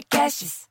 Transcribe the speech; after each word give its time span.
Podcasts. 0.00 0.62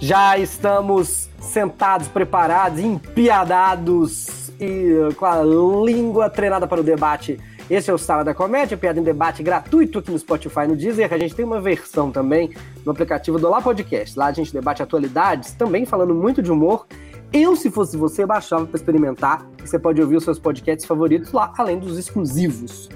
Já 0.00 0.38
estamos 0.38 1.28
sentados, 1.38 2.08
preparados, 2.08 2.80
empiadados 2.80 4.50
e 4.58 5.12
com 5.16 5.26
a 5.26 5.42
língua 5.42 6.30
treinada 6.30 6.66
para 6.66 6.80
o 6.80 6.84
debate. 6.84 7.38
Esse 7.68 7.90
é 7.90 7.94
o 7.94 7.98
Sala 7.98 8.24
da 8.24 8.34
Comédia, 8.34 8.76
piada 8.76 9.00
em 9.00 9.02
debate 9.02 9.42
gratuito 9.42 9.98
aqui 9.98 10.10
no 10.10 10.18
Spotify 10.18 10.66
no 10.66 10.76
Deezer. 10.76 11.12
A 11.12 11.18
gente 11.18 11.34
tem 11.34 11.44
uma 11.44 11.60
versão 11.60 12.10
também 12.10 12.54
no 12.84 12.92
aplicativo 12.92 13.38
do 13.38 13.48
Lá 13.48 13.60
Podcast. 13.60 14.18
Lá 14.18 14.26
a 14.26 14.32
gente 14.32 14.52
debate 14.52 14.82
atualidades, 14.82 15.52
também 15.52 15.84
falando 15.84 16.14
muito 16.14 16.42
de 16.42 16.50
humor. 16.50 16.86
Eu, 17.36 17.56
se 17.56 17.68
fosse 17.68 17.96
você, 17.96 18.24
baixava 18.24 18.64
para 18.64 18.76
experimentar. 18.76 19.44
Você 19.58 19.76
pode 19.76 20.00
ouvir 20.00 20.14
os 20.14 20.22
seus 20.22 20.38
podcasts 20.38 20.86
favoritos 20.86 21.32
lá, 21.32 21.52
além 21.58 21.80
dos 21.80 21.98
exclusivos. 21.98 22.88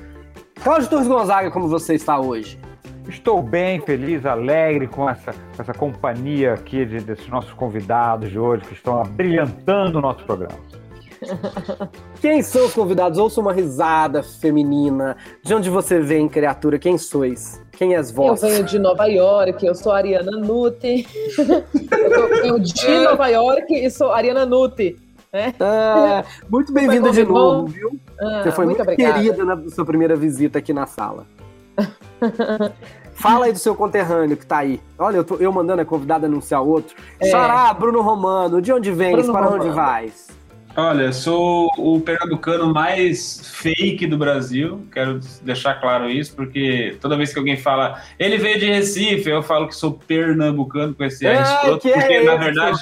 Cláudio 0.62 0.88
Torres 0.88 1.08
Gonzaga, 1.08 1.50
como 1.50 1.66
você 1.66 1.96
está 1.96 2.20
hoje? 2.20 2.56
Estou 3.08 3.42
bem, 3.42 3.80
feliz, 3.80 4.24
alegre 4.24 4.86
com 4.86 5.10
essa, 5.10 5.32
com 5.32 5.60
essa 5.60 5.74
companhia 5.74 6.54
aqui 6.54 6.86
de, 6.86 7.00
desses 7.00 7.26
nossos 7.26 7.52
convidados 7.52 8.30
de 8.30 8.38
hoje 8.38 8.62
que 8.64 8.74
estão 8.74 9.02
brilhantando 9.02 9.98
o 9.98 10.00
nosso 10.00 10.24
programa. 10.24 10.60
Quem 12.20 12.40
são 12.40 12.64
os 12.64 12.72
convidados? 12.72 13.18
Ouça 13.18 13.40
uma 13.40 13.52
risada 13.52 14.22
feminina. 14.22 15.16
De 15.42 15.52
onde 15.52 15.68
você 15.68 15.98
vem, 15.98 16.28
criatura? 16.28 16.78
Quem 16.78 16.96
sois? 16.96 17.60
Quem 17.78 17.94
és 17.94 18.10
vós? 18.10 18.42
Eu 18.42 18.48
venho 18.48 18.64
de 18.64 18.76
Nova 18.76 19.06
York, 19.06 19.64
eu 19.64 19.72
sou 19.72 19.92
Ariana 19.92 20.32
Nutti. 20.32 21.06
eu 21.38 22.28
venho 22.28 22.58
de 22.58 22.88
Nova 23.04 23.28
York 23.28 23.72
e 23.72 23.88
sou 23.88 24.10
Ariana 24.10 24.44
Nutti. 24.44 24.96
Né? 25.32 25.54
Ah, 25.60 26.24
muito 26.50 26.72
bem-vinda 26.72 27.12
de 27.12 27.22
novo, 27.22 27.68
viu? 27.68 27.96
Ah, 28.20 28.42
você 28.42 28.50
foi 28.50 28.66
muito, 28.66 28.84
muito 28.84 28.96
querida 28.96 29.44
na 29.44 29.70
sua 29.70 29.84
primeira 29.84 30.16
visita 30.16 30.58
aqui 30.58 30.72
na 30.72 30.86
sala. 30.86 31.24
Fala 33.14 33.46
aí 33.46 33.52
do 33.52 33.60
seu 33.60 33.76
conterrâneo 33.76 34.36
que 34.36 34.44
tá 34.44 34.58
aí. 34.58 34.80
Olha, 34.98 35.18
eu, 35.18 35.24
tô, 35.24 35.36
eu 35.36 35.52
mandando 35.52 35.80
a 35.80 35.84
convidada 35.84 36.26
anunciar 36.26 36.60
outro. 36.60 36.96
É. 37.20 37.30
Xará, 37.30 37.72
Bruno 37.74 38.00
Romano, 38.00 38.60
de 38.60 38.72
onde 38.72 38.90
vens? 38.90 39.12
Bruno 39.12 39.32
para 39.32 39.46
Romano. 39.46 39.64
onde 39.64 39.72
vais? 39.72 40.26
Olha, 40.78 41.12
sou 41.12 41.68
o 41.76 42.00
pernambucano 42.00 42.72
mais 42.72 43.40
fake 43.44 44.06
do 44.06 44.16
Brasil, 44.16 44.86
quero 44.92 45.18
deixar 45.42 45.74
claro 45.74 46.08
isso, 46.08 46.36
porque 46.36 46.96
toda 47.00 47.16
vez 47.16 47.32
que 47.32 47.38
alguém 47.40 47.56
fala 47.56 48.00
ele 48.16 48.38
veio 48.38 48.60
de 48.60 48.66
Recife, 48.66 49.28
eu 49.28 49.42
falo 49.42 49.66
que 49.66 49.74
sou 49.74 49.94
pernambucano 49.94 50.94
com 50.94 51.02
esse 51.02 51.26
é, 51.26 51.42
escroto, 51.42 51.88
porque 51.88 52.12
é 52.12 52.22
na 52.22 52.36
verdade 52.36 52.78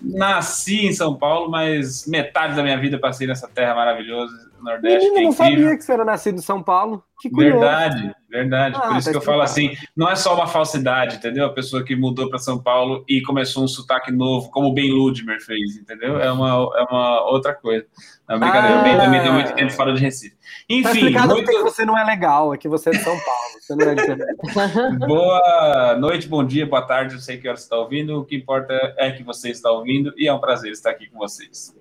nasci 0.00 0.86
em 0.86 0.92
São 0.92 1.16
Paulo, 1.16 1.50
mas 1.50 2.06
metade 2.06 2.54
da 2.54 2.62
minha 2.62 2.78
vida 2.78 2.96
passei 2.96 3.26
nessa 3.26 3.48
terra 3.48 3.74
maravilhosa 3.74 4.51
Nordeste. 4.62 5.06
Eu 5.08 5.22
não 5.22 5.32
sabia 5.32 5.76
que 5.76 5.82
você 5.82 5.92
era 5.92 6.04
nascido 6.04 6.38
em 6.38 6.42
São 6.42 6.62
Paulo. 6.62 7.02
Que 7.20 7.30
curioso. 7.30 7.60
Verdade, 7.60 8.14
verdade. 8.28 8.76
Ah, 8.76 8.88
Por 8.88 8.96
isso 8.96 9.06
tá 9.06 9.10
que 9.12 9.16
eu 9.16 9.22
falo 9.22 9.42
assim, 9.42 9.76
não 9.96 10.10
é 10.10 10.16
só 10.16 10.34
uma 10.34 10.48
falsidade, 10.48 11.16
entendeu? 11.16 11.46
A 11.46 11.52
pessoa 11.52 11.84
que 11.84 11.94
mudou 11.94 12.28
para 12.28 12.38
São 12.38 12.60
Paulo 12.60 13.04
e 13.08 13.22
começou 13.22 13.62
um 13.62 13.68
sotaque 13.68 14.10
novo, 14.10 14.50
como 14.50 14.68
o 14.68 14.74
Ben 14.74 14.90
Ludmer 14.90 15.40
fez, 15.40 15.76
entendeu? 15.76 16.18
É 16.18 16.32
uma, 16.32 16.48
é 16.48 16.82
uma 16.82 17.24
outra 17.30 17.54
coisa. 17.54 17.86
Não, 18.28 18.40
brincadeira, 18.40 18.76
ah, 18.76 18.80
o 18.80 18.82
Ben 18.82 18.96
também 18.96 19.22
tem 19.22 19.32
muito 19.32 19.54
tempo 19.54 19.72
fora 19.72 19.92
de 19.92 20.00
Recife. 20.00 20.36
Enfim, 20.68 20.82
tá 20.82 20.92
explicado 20.92 21.34
muito... 21.34 21.50
que 21.50 21.62
você 21.62 21.84
não 21.84 21.96
é 21.96 22.04
legal, 22.04 22.52
é 22.52 22.58
que 22.58 22.68
você 22.68 22.90
é 22.90 22.92
de 22.92 22.98
São 22.98 23.16
Paulo. 23.20 23.42
Você 23.60 23.76
não 23.76 23.88
é 23.88 23.94
de... 23.94 25.06
boa 25.06 25.96
noite, 26.00 26.26
bom 26.26 26.44
dia, 26.44 26.66
boa 26.66 26.82
tarde, 26.82 27.14
eu 27.14 27.20
sei 27.20 27.38
que 27.38 27.46
hora 27.46 27.56
você 27.56 27.62
está 27.62 27.76
ouvindo, 27.76 28.18
o 28.18 28.24
que 28.24 28.34
importa 28.34 28.74
é 28.96 29.12
que 29.12 29.22
você 29.22 29.50
está 29.50 29.70
ouvindo 29.70 30.12
e 30.16 30.26
é 30.26 30.34
um 30.34 30.40
prazer 30.40 30.72
estar 30.72 30.90
aqui 30.90 31.08
com 31.08 31.18
vocês. 31.18 31.72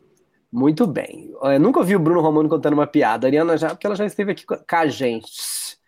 Muito 0.51 0.85
bem. 0.85 1.31
Eu 1.41 1.59
nunca 1.59 1.79
ouvi 1.79 1.95
o 1.95 1.99
Bruno 1.99 2.19
Romano 2.19 2.49
contando 2.49 2.73
uma 2.73 2.85
piada. 2.85 3.25
A 3.25 3.29
Ariana 3.29 3.57
já, 3.57 3.69
porque 3.69 3.87
ela 3.87 3.95
já 3.95 4.05
esteve 4.05 4.33
aqui 4.33 4.45
com 4.45 4.57
a 4.69 4.87
gente. 4.87 5.31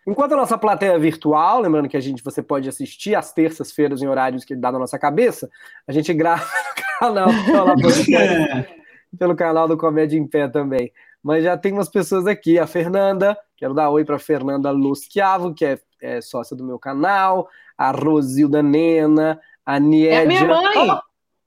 Enquanto 0.06 0.32
a 0.32 0.36
nossa 0.36 0.56
plateia 0.56 0.92
é 0.92 0.98
virtual, 0.98 1.60
lembrando 1.60 1.88
que 1.88 1.96
a 1.96 2.00
gente 2.00 2.24
você 2.24 2.42
pode 2.42 2.68
assistir 2.68 3.14
às 3.14 3.32
terças-feiras 3.32 4.00
em 4.00 4.06
horários 4.06 4.44
que 4.44 4.56
dá 4.56 4.72
na 4.72 4.78
nossa 4.78 4.98
cabeça, 4.98 5.50
a 5.86 5.92
gente 5.92 6.12
grava 6.14 6.44
no 7.00 7.04
canal 7.04 7.28
pelo 9.18 9.36
canal 9.36 9.68
do 9.68 9.76
Comédia 9.76 10.18
em 10.18 10.26
Pé 10.26 10.48
também. 10.48 10.90
Mas 11.22 11.44
já 11.44 11.56
tem 11.56 11.72
umas 11.72 11.88
pessoas 11.88 12.26
aqui, 12.26 12.58
a 12.58 12.66
Fernanda, 12.66 13.38
quero 13.56 13.74
dar 13.74 13.90
oi 13.90 14.04
para 14.04 14.18
Fernanda 14.18 14.70
Lusquiavo, 14.70 15.54
que 15.54 15.64
é, 15.64 15.78
é, 16.02 16.20
sócia 16.20 16.56
do 16.56 16.64
meu 16.64 16.78
canal, 16.78 17.48
a 17.76 17.90
Rosilda 17.90 18.62
Nena, 18.62 19.40
a 19.64 19.78
Niedia. 19.78 20.14
É 20.14 20.22
a 20.22 20.26
minha 20.26 20.44
mãe! 20.46 20.90
Oh, 20.90 21.00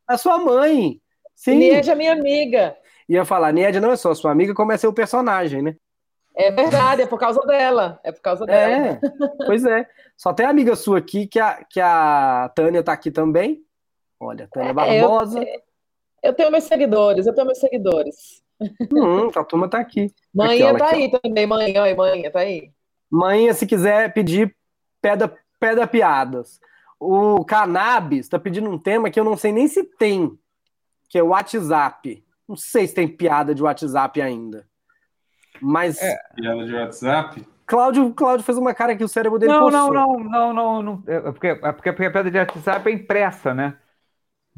a 0.07 0.17
sua 0.17 0.39
mãe! 0.39 0.99
Sim. 1.35 1.57
Niedia 1.57 1.93
é 1.93 1.95
minha 1.95 2.13
amiga 2.13 2.75
ia 3.07 3.25
falar, 3.25 3.51
Ned 3.51 3.79
não 3.79 3.91
é 3.91 3.95
só 3.95 4.13
sua 4.13 4.31
amiga, 4.31 4.53
como 4.53 4.71
é 4.71 4.77
seu 4.77 4.93
personagem, 4.93 5.61
né? 5.61 5.75
É 6.35 6.51
verdade, 6.51 7.01
é 7.01 7.07
por 7.07 7.19
causa 7.19 7.41
dela. 7.41 7.99
É 8.03 8.11
por 8.11 8.21
causa 8.21 8.45
dela. 8.45 8.71
É, 8.71 8.99
pois 9.45 9.65
é. 9.65 9.87
Só 10.15 10.31
tem 10.31 10.45
amiga 10.45 10.75
sua 10.75 10.99
aqui, 10.99 11.25
que 11.25 11.39
a, 11.39 11.63
que 11.63 11.79
a 11.81 12.51
Tânia 12.55 12.83
tá 12.83 12.93
aqui 12.93 13.09
também. 13.09 13.63
Olha, 14.19 14.47
Tânia 14.51 14.69
é, 14.69 14.73
Barbosa. 14.73 15.39
Eu, 15.39 15.61
eu, 16.21 16.33
tenho 16.33 16.51
meus 16.51 16.65
seguidores, 16.65 17.25
eu 17.25 17.33
tenho 17.33 17.47
meus 17.47 17.59
seguidores. 17.59 18.43
Hum, 18.91 19.29
a 19.35 19.43
turma 19.43 19.67
tá 19.67 19.79
aqui. 19.79 20.13
Manhã 20.33 20.69
aqui, 20.69 20.79
tá 20.79 20.85
aqui. 20.89 20.95
aí 20.95 21.11
também, 21.11 21.47
manhã, 21.47 21.83
oi, 21.83 21.95
manhã, 21.95 22.29
tá 22.29 22.39
aí. 22.39 22.71
Manhã, 23.09 23.53
se 23.53 23.65
quiser 23.65 24.13
pedir, 24.13 24.55
peda, 25.01 25.35
peda 25.59 25.87
piadas. 25.87 26.59
O 26.99 27.43
Cannabis 27.45 28.27
tá 28.27 28.37
pedindo 28.37 28.69
um 28.69 28.77
tema 28.77 29.09
que 29.09 29.19
eu 29.19 29.23
não 29.23 29.37
sei 29.37 29.51
nem 29.51 29.67
se 29.67 29.83
tem, 29.83 30.37
que 31.09 31.17
é 31.17 31.23
o 31.23 31.29
WhatsApp. 31.29 32.23
Não 32.47 32.55
sei 32.55 32.87
se 32.87 32.93
tem 32.93 33.07
piada 33.07 33.53
de 33.53 33.61
WhatsApp 33.61 34.21
ainda. 34.21 34.65
Mas. 35.61 36.01
É, 36.01 36.15
piada 36.35 36.65
de 36.65 36.73
WhatsApp? 36.73 37.47
Cláudio, 37.65 38.13
Cláudio 38.13 38.45
fez 38.45 38.57
uma 38.57 38.73
cara 38.73 38.95
que 38.95 39.03
o 39.03 39.09
cérebro 39.09 39.37
dele 39.37 39.51
não, 39.51 39.69
não, 39.69 39.89
não, 39.91 40.19
não, 40.19 40.53
não, 40.53 40.81
não, 40.81 41.03
é 41.05 41.19
porque, 41.19 41.47
é 41.47 41.71
porque 41.73 41.89
a 41.89 41.93
piada 41.93 42.31
de 42.31 42.37
WhatsApp 42.37 42.89
é 42.89 42.93
impressa, 42.93 43.53
né? 43.53 43.77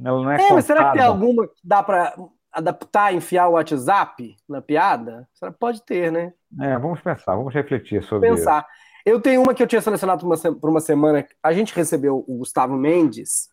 Ela 0.03 0.21
não 0.21 0.31
é, 0.31 0.35
é 0.35 0.53
mas 0.53 0.65
será 0.65 0.91
que 0.91 0.97
tem 0.97 1.05
alguma 1.05 1.47
que 1.47 1.59
dá 1.63 1.81
para 1.81 2.13
adaptar, 2.51 3.13
enfiar 3.13 3.47
o 3.47 3.53
WhatsApp 3.53 4.35
na 4.47 4.61
piada? 4.61 5.27
Pode 5.59 5.83
ter, 5.83 6.11
né? 6.11 6.33
É, 6.61 6.77
vamos 6.77 7.01
pensar, 7.01 7.35
vamos 7.35 7.53
refletir 7.53 8.03
sobre 8.03 8.29
pensar. 8.29 8.59
isso. 8.59 8.89
Eu 9.05 9.19
tenho 9.19 9.41
uma 9.41 9.53
que 9.53 9.63
eu 9.63 9.67
tinha 9.67 9.81
selecionado 9.81 10.27
para 10.27 10.51
uma, 10.51 10.57
uma 10.69 10.79
semana. 10.79 11.25
A 11.41 11.51
gente 11.51 11.75
recebeu 11.75 12.23
o 12.27 12.37
Gustavo 12.37 12.75
Mendes 12.75 13.49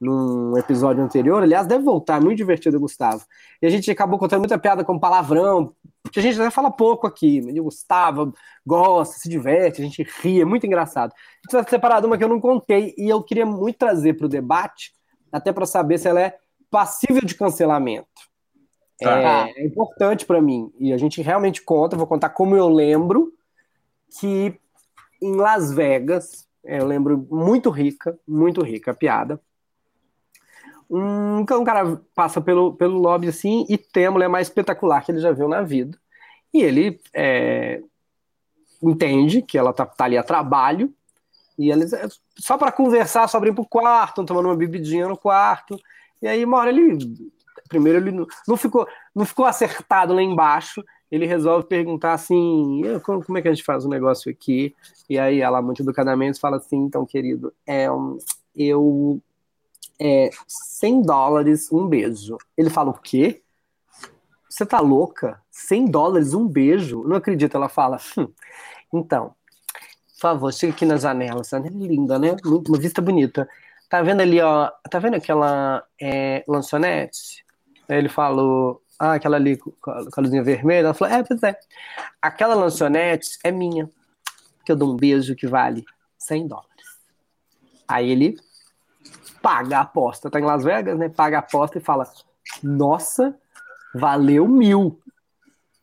num 0.00 0.56
episódio 0.56 1.02
anterior. 1.02 1.42
Aliás, 1.42 1.66
deve 1.66 1.82
voltar, 1.82 2.18
é 2.18 2.24
muito 2.24 2.36
divertido, 2.36 2.78
Gustavo. 2.78 3.24
E 3.60 3.66
a 3.66 3.70
gente 3.70 3.90
acabou 3.90 4.18
contando 4.18 4.40
muita 4.40 4.58
piada 4.58 4.84
com 4.84 4.98
palavrão, 4.98 5.74
que 6.12 6.20
a 6.20 6.22
gente 6.22 6.40
até 6.40 6.50
fala 6.50 6.70
pouco 6.70 7.06
aqui. 7.06 7.40
O 7.58 7.64
Gustavo 7.64 8.32
gosta, 8.64 9.18
se 9.18 9.28
diverte, 9.28 9.82
a 9.82 9.84
gente 9.84 10.06
ri, 10.20 10.40
é 10.40 10.44
muito 10.44 10.66
engraçado. 10.66 11.12
A 11.12 11.40
gente 11.44 11.52
vai 11.52 11.68
separado 11.68 12.06
uma 12.06 12.16
que 12.16 12.24
eu 12.24 12.28
não 12.28 12.40
contei 12.40 12.94
e 12.96 13.08
eu 13.08 13.22
queria 13.22 13.44
muito 13.44 13.76
trazer 13.76 14.14
para 14.14 14.26
o 14.26 14.28
debate, 14.28 14.92
até 15.32 15.52
para 15.52 15.66
saber 15.66 15.98
se 15.98 16.08
ela 16.08 16.20
é 16.20 16.36
passível 16.70 17.22
de 17.22 17.34
cancelamento. 17.34 18.06
Tá. 19.00 19.48
É, 19.48 19.62
é 19.62 19.66
importante 19.66 20.24
para 20.24 20.40
mim. 20.40 20.72
E 20.78 20.92
a 20.92 20.96
gente 20.96 21.20
realmente 21.22 21.62
conta, 21.62 21.96
vou 21.96 22.06
contar 22.06 22.30
como 22.30 22.56
eu 22.56 22.68
lembro 22.68 23.32
que 24.20 24.58
em 25.20 25.34
Las 25.34 25.72
Vegas, 25.72 26.46
é, 26.64 26.80
eu 26.80 26.86
lembro 26.86 27.26
muito 27.30 27.68
rica, 27.70 28.18
muito 28.26 28.62
rica 28.62 28.92
a 28.92 28.94
piada 28.94 29.40
um, 30.90 31.40
um 31.40 31.64
cara 31.64 32.00
passa 32.14 32.40
pelo, 32.40 32.72
pelo 32.74 32.98
lobby 32.98 33.28
assim 33.28 33.66
e 33.68 33.76
tem 33.76 34.06
a 34.06 34.10
mulher 34.10 34.28
mais 34.28 34.48
espetacular 34.48 35.04
que 35.04 35.12
ele 35.12 35.20
já 35.20 35.32
viu 35.32 35.48
na 35.48 35.62
vida. 35.62 35.98
E 36.52 36.62
ele 36.62 37.00
é, 37.12 37.82
entende 38.82 39.42
que 39.42 39.58
ela 39.58 39.72
tá, 39.72 39.84
tá, 39.84 40.04
ali 40.04 40.16
a 40.16 40.22
trabalho 40.22 40.92
e 41.58 41.70
eles 41.70 41.92
só 42.38 42.56
para 42.56 42.72
conversar, 42.72 43.28
só 43.28 43.36
abrir 43.36 43.52
pro 43.52 43.66
quarto, 43.66 44.24
tomando 44.24 44.46
uma 44.46 44.56
bebidinha 44.56 45.08
no 45.08 45.16
quarto. 45.16 45.78
E 46.22 46.28
aí, 46.28 46.44
uma 46.44 46.58
hora 46.58 46.70
ele 46.70 46.98
primeiro 47.68 47.98
ele 47.98 48.12
não, 48.12 48.26
não 48.46 48.56
ficou 48.56 48.86
não 49.14 49.26
ficou 49.26 49.44
acertado 49.44 50.14
lá 50.14 50.22
embaixo. 50.22 50.82
Ele 51.10 51.26
resolve 51.26 51.66
perguntar 51.66 52.12
assim: 52.14 52.82
como 53.02 53.38
é 53.38 53.42
que 53.42 53.48
a 53.48 53.54
gente 53.54 53.64
faz 53.64 53.84
o 53.84 53.88
um 53.88 53.90
negócio 53.90 54.30
aqui? 54.30 54.74
E 55.10 55.18
aí 55.18 55.40
ela, 55.40 55.60
muito 55.60 55.82
educadamente, 55.82 56.38
fala 56.38 56.58
assim: 56.58 56.76
então, 56.76 57.04
querido, 57.04 57.52
é, 57.66 57.86
eu 58.54 59.20
é 60.00 60.30
100 60.46 61.02
dólares 61.02 61.72
um 61.72 61.86
beijo. 61.86 62.38
Ele 62.56 62.70
fala, 62.70 62.90
o 62.90 62.98
quê? 62.98 63.42
Você 64.48 64.64
tá 64.64 64.80
louca? 64.80 65.40
100 65.50 65.86
dólares 65.86 66.34
um 66.34 66.46
beijo? 66.46 67.02
Não 67.04 67.16
acredito. 67.16 67.56
Ela 67.56 67.68
fala, 67.68 67.98
hum, 68.16 68.28
então, 68.92 69.34
por 70.14 70.20
favor, 70.20 70.52
chega 70.52 70.72
aqui 70.72 70.84
na 70.84 70.96
janela. 70.96 71.40
Essa 71.40 71.58
é 71.58 71.60
linda, 71.60 72.18
né? 72.18 72.36
Uma 72.44 72.78
vista 72.78 73.02
bonita. 73.02 73.48
Tá 73.88 74.02
vendo 74.02 74.20
ali, 74.20 74.40
ó? 74.40 74.70
Tá 74.90 74.98
vendo 74.98 75.14
aquela 75.14 75.84
é, 76.00 76.44
lanchonete? 76.46 77.44
Aí 77.88 77.98
ele 77.98 78.08
falou, 78.08 78.82
ah, 78.98 79.14
aquela 79.14 79.36
ali 79.36 79.56
com 79.56 79.90
a 79.90 80.20
luzinha 80.20 80.42
vermelha. 80.42 80.86
Ela 80.86 80.94
falou, 80.94 81.14
é, 81.14 81.22
pois 81.22 81.42
é. 81.42 81.56
Aquela 82.20 82.54
lanchonete 82.54 83.38
é 83.44 83.50
minha. 83.50 83.90
Que 84.64 84.72
eu 84.72 84.76
dou 84.76 84.92
um 84.92 84.96
beijo 84.96 85.34
que 85.34 85.46
vale 85.46 85.84
100 86.18 86.48
dólares. 86.48 86.68
Aí 87.86 88.10
ele 88.10 88.36
paga 89.42 89.78
a 89.78 89.82
aposta. 89.82 90.30
Tá 90.30 90.40
em 90.40 90.44
Las 90.44 90.64
Vegas, 90.64 90.98
né? 90.98 91.08
Paga 91.08 91.38
a 91.38 91.40
aposta 91.40 91.78
e 91.78 91.80
fala: 91.80 92.04
Nossa, 92.62 93.36
valeu 93.94 94.46
mil. 94.46 95.00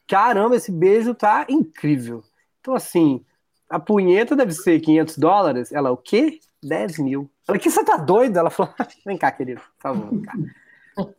Caramba, 0.07 0.55
esse 0.55 0.71
beijo 0.71 1.15
tá 1.15 1.45
incrível. 1.49 2.23
Então, 2.59 2.75
assim, 2.75 3.25
a 3.69 3.79
punheta 3.79 4.35
deve 4.35 4.51
ser 4.53 4.79
500 4.79 5.17
dólares. 5.17 5.71
Ela, 5.71 5.91
o 5.91 5.97
quê? 5.97 6.39
10 6.63 6.99
mil. 6.99 7.29
Ela, 7.47 7.59
que 7.59 7.69
você 7.69 7.83
tá 7.83 7.97
doida? 7.97 8.39
Ela 8.39 8.49
falou, 8.49 8.73
vem 9.05 9.17
cá, 9.17 9.31
querido, 9.31 9.61
por 9.61 9.81
favor, 9.81 10.09
vem 10.09 10.21
cá. 10.21 10.33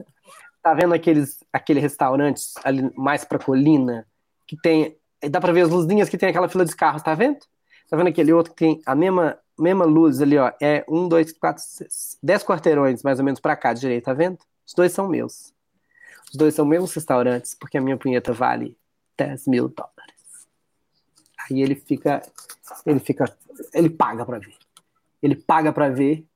Tá 0.63 0.75
vendo 0.75 0.95
aqueles 0.95 1.39
aquele 1.53 1.79
restaurantes 1.79 2.55
ali 2.65 2.91
mais 2.97 3.25
pra 3.25 3.39
colina 3.39 4.05
que 4.49 4.57
tem, 4.57 4.97
dá 5.31 5.41
pra 5.41 5.53
ver 5.53 5.61
as 5.61 5.69
luzinhas 5.69 6.09
que 6.09 6.19
tem 6.19 6.31
aquela 6.31 6.49
fila 6.49 6.65
de 6.65 6.75
carros, 6.75 7.05
tá 7.05 7.15
vendo? 7.15 7.39
Tá 7.89 7.97
vendo 7.97 8.09
aquele 8.09 8.33
outro 8.33 8.53
que 8.53 8.65
tem 8.65 8.83
a 8.85 8.93
mesma 8.93 9.39
mesma 9.59 9.85
luz 9.85 10.21
ali, 10.21 10.37
ó, 10.37 10.53
é 10.61 10.85
um, 10.89 11.09
dois, 11.09 11.33
quatro, 11.33 11.63
seis, 11.63 12.19
dez 12.23 12.43
quarteirões 12.43 13.03
mais 13.03 13.19
ou 13.19 13.25
menos 13.25 13.41
pra 13.41 13.57
cá, 13.57 13.73
direito, 13.73 14.05
tá 14.05 14.13
vendo? 14.13 14.39
Os 14.67 14.75
dois 14.75 14.93
são 14.93 15.09
meus. 15.09 15.55
Os 16.31 16.37
dois 16.37 16.55
são 16.55 16.65
meus 16.65 16.93
restaurantes, 16.93 17.55
porque 17.55 17.79
a 17.79 17.81
minha 17.81 17.97
punheta 17.97 18.33
vale 18.33 18.77
10 19.17 19.47
mil 19.47 19.69
dólares. 19.69 19.97
Aí 21.39 21.63
ele 21.63 21.75
fica, 21.75 22.23
ele 22.85 23.01
fica, 23.01 23.25
ele 23.73 23.89
paga 23.89 24.27
pra 24.27 24.39
ver. 24.39 24.57
Ele 25.23 25.37
paga 25.37 25.73
pra 25.73 25.89
ver 25.89 26.27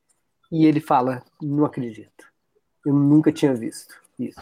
e 0.50 0.64
ele 0.64 0.80
fala, 0.80 1.22
não 1.40 1.64
acredito. 1.64 2.26
Eu 2.84 2.94
nunca 2.94 3.32
tinha 3.32 3.54
visto 3.54 3.94
isso. 4.18 4.40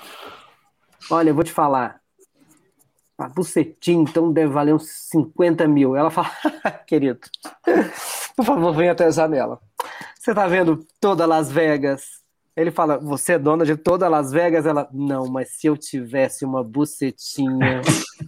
Olha, 1.10 1.30
eu 1.30 1.34
vou 1.34 1.44
te 1.44 1.52
falar, 1.52 1.97
a 3.18 3.28
bucetinha 3.28 4.00
então 4.00 4.32
deve 4.32 4.52
valer 4.52 4.74
uns 4.74 4.88
50 5.10 5.66
mil. 5.66 5.96
Ela 5.96 6.10
fala, 6.10 6.30
querido, 6.86 7.18
por 8.36 8.44
favor, 8.44 8.72
venha 8.72 8.92
até 8.92 9.06
a 9.06 9.10
janela. 9.10 9.58
Você 10.14 10.32
tá 10.32 10.46
vendo 10.46 10.86
toda 11.00 11.26
Las 11.26 11.50
Vegas? 11.50 12.18
Ele 12.56 12.70
fala, 12.70 12.98
você 12.98 13.34
é 13.34 13.38
dona 13.38 13.64
de 13.64 13.76
toda 13.76 14.08
Las 14.08 14.32
Vegas? 14.32 14.66
Ela, 14.66 14.88
não, 14.92 15.26
mas 15.26 15.50
se 15.50 15.66
eu 15.66 15.76
tivesse 15.76 16.44
uma 16.44 16.62
bucetinha. 16.62 17.82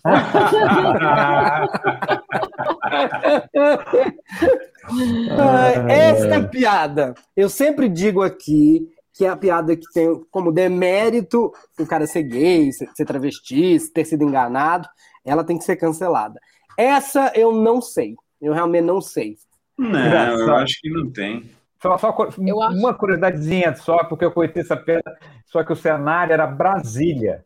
Esta 5.88 6.42
piada, 6.44 7.14
eu 7.37 7.48
sempre 7.48 7.88
digo 7.88 8.22
aqui 8.22 8.88
que 9.20 9.26
é 9.26 9.28
a 9.28 9.37
piada 9.37 9.76
que 9.76 9.84
tem 9.93 10.25
como 10.31 10.50
demérito 10.50 11.52
o 11.78 11.87
cara 11.87 12.06
ser 12.06 12.22
gay, 12.22 12.72
ser, 12.72 12.88
ser 12.94 13.05
travesti, 13.05 13.78
ter 13.93 14.06
sido 14.06 14.25
enganado, 14.25 14.88
ela 15.22 15.44
tem 15.44 15.58
que 15.58 15.64
ser 15.64 15.76
cancelada. 15.76 16.40
Essa 16.75 17.31
eu 17.34 17.52
não 17.52 17.82
sei, 17.82 18.17
eu 18.40 18.55
realmente 18.55 18.84
não 18.84 18.99
sei. 18.99 19.37
Não, 19.76 20.38
eu 20.38 20.55
acho 20.55 20.81
que 20.81 20.88
não 20.88 21.11
tem. 21.11 21.50
Só, 21.82 21.99
só 21.99 22.17
uma 22.38 22.94
curiosidadezinha 22.94 23.76
só, 23.76 24.05
porque 24.05 24.25
eu 24.25 24.32
conheci 24.32 24.61
essa 24.61 24.75
piada, 24.75 25.19
só 25.44 25.62
que 25.62 25.73
o 25.75 25.76
cenário 25.76 26.32
era 26.32 26.46
Brasília. 26.46 27.44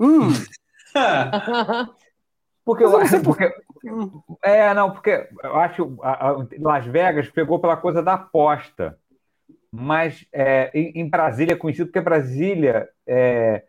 Hum. 0.00 0.30
porque 2.64 2.82
eu 2.82 2.96
acho. 2.96 3.22
Porque, 3.22 3.54
é, 4.42 4.74
não, 4.74 4.90
porque 4.90 5.28
eu 5.40 5.56
acho 5.56 5.96
que 6.48 6.58
Las 6.58 6.84
Vegas 6.84 7.28
pegou 7.28 7.60
pela 7.60 7.76
coisa 7.76 8.02
da 8.02 8.14
aposta 8.14 8.98
mas 9.78 10.26
é, 10.32 10.70
em, 10.74 11.08
Brasília 11.08 11.54
é 11.54 11.56
conhecido 11.56 11.86
porque 11.86 12.00
Brasília 12.00 12.88
é, 13.06 13.62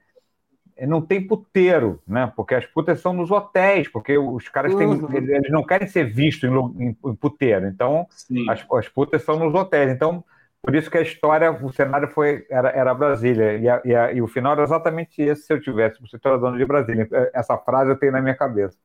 não 0.87 1.01
tem 1.01 1.25
puteiro, 1.25 2.01
né? 2.07 2.31
Porque 2.35 2.55
as 2.55 2.65
putas 2.65 2.99
são 2.99 3.13
nos 3.13 3.31
hotéis, 3.31 3.87
porque 3.87 4.17
os 4.17 4.47
caras 4.49 4.75
têm, 4.75 4.87
uhum. 4.87 5.13
eles 5.13 5.51
não 5.51 5.63
querem 5.63 5.87
ser 5.87 6.05
vistos 6.05 6.49
em, 6.49 6.55
em, 6.83 6.97
em 7.05 7.15
puteiro, 7.15 7.67
então 7.67 8.07
as, 8.49 8.65
as, 8.71 8.87
putas 8.87 9.23
são 9.23 9.39
nos 9.39 9.53
hotéis. 9.53 9.91
Então, 9.91 10.23
por 10.61 10.75
isso 10.75 10.89
que 10.89 10.97
a 10.97 11.01
história, 11.01 11.51
o 11.51 11.71
cenário 11.73 12.07
foi 12.07 12.45
era, 12.49 12.69
era 12.69 12.93
Brasília 12.93 13.57
e, 13.57 13.69
a, 13.69 13.81
e, 13.83 13.95
a, 13.95 14.11
e, 14.13 14.21
o 14.21 14.27
final 14.27 14.53
era 14.53 14.63
exatamente 14.63 15.21
esse. 15.21 15.43
Se 15.43 15.53
eu 15.53 15.61
tivesse, 15.61 15.99
você 16.01 16.17
era 16.23 16.37
dono 16.37 16.57
de 16.57 16.65
Brasília. 16.65 17.07
Essa 17.33 17.57
frase 17.57 17.91
eu 17.91 17.97
tenho 17.97 18.11
na 18.11 18.21
minha 18.21 18.35
cabeça. 18.35 18.77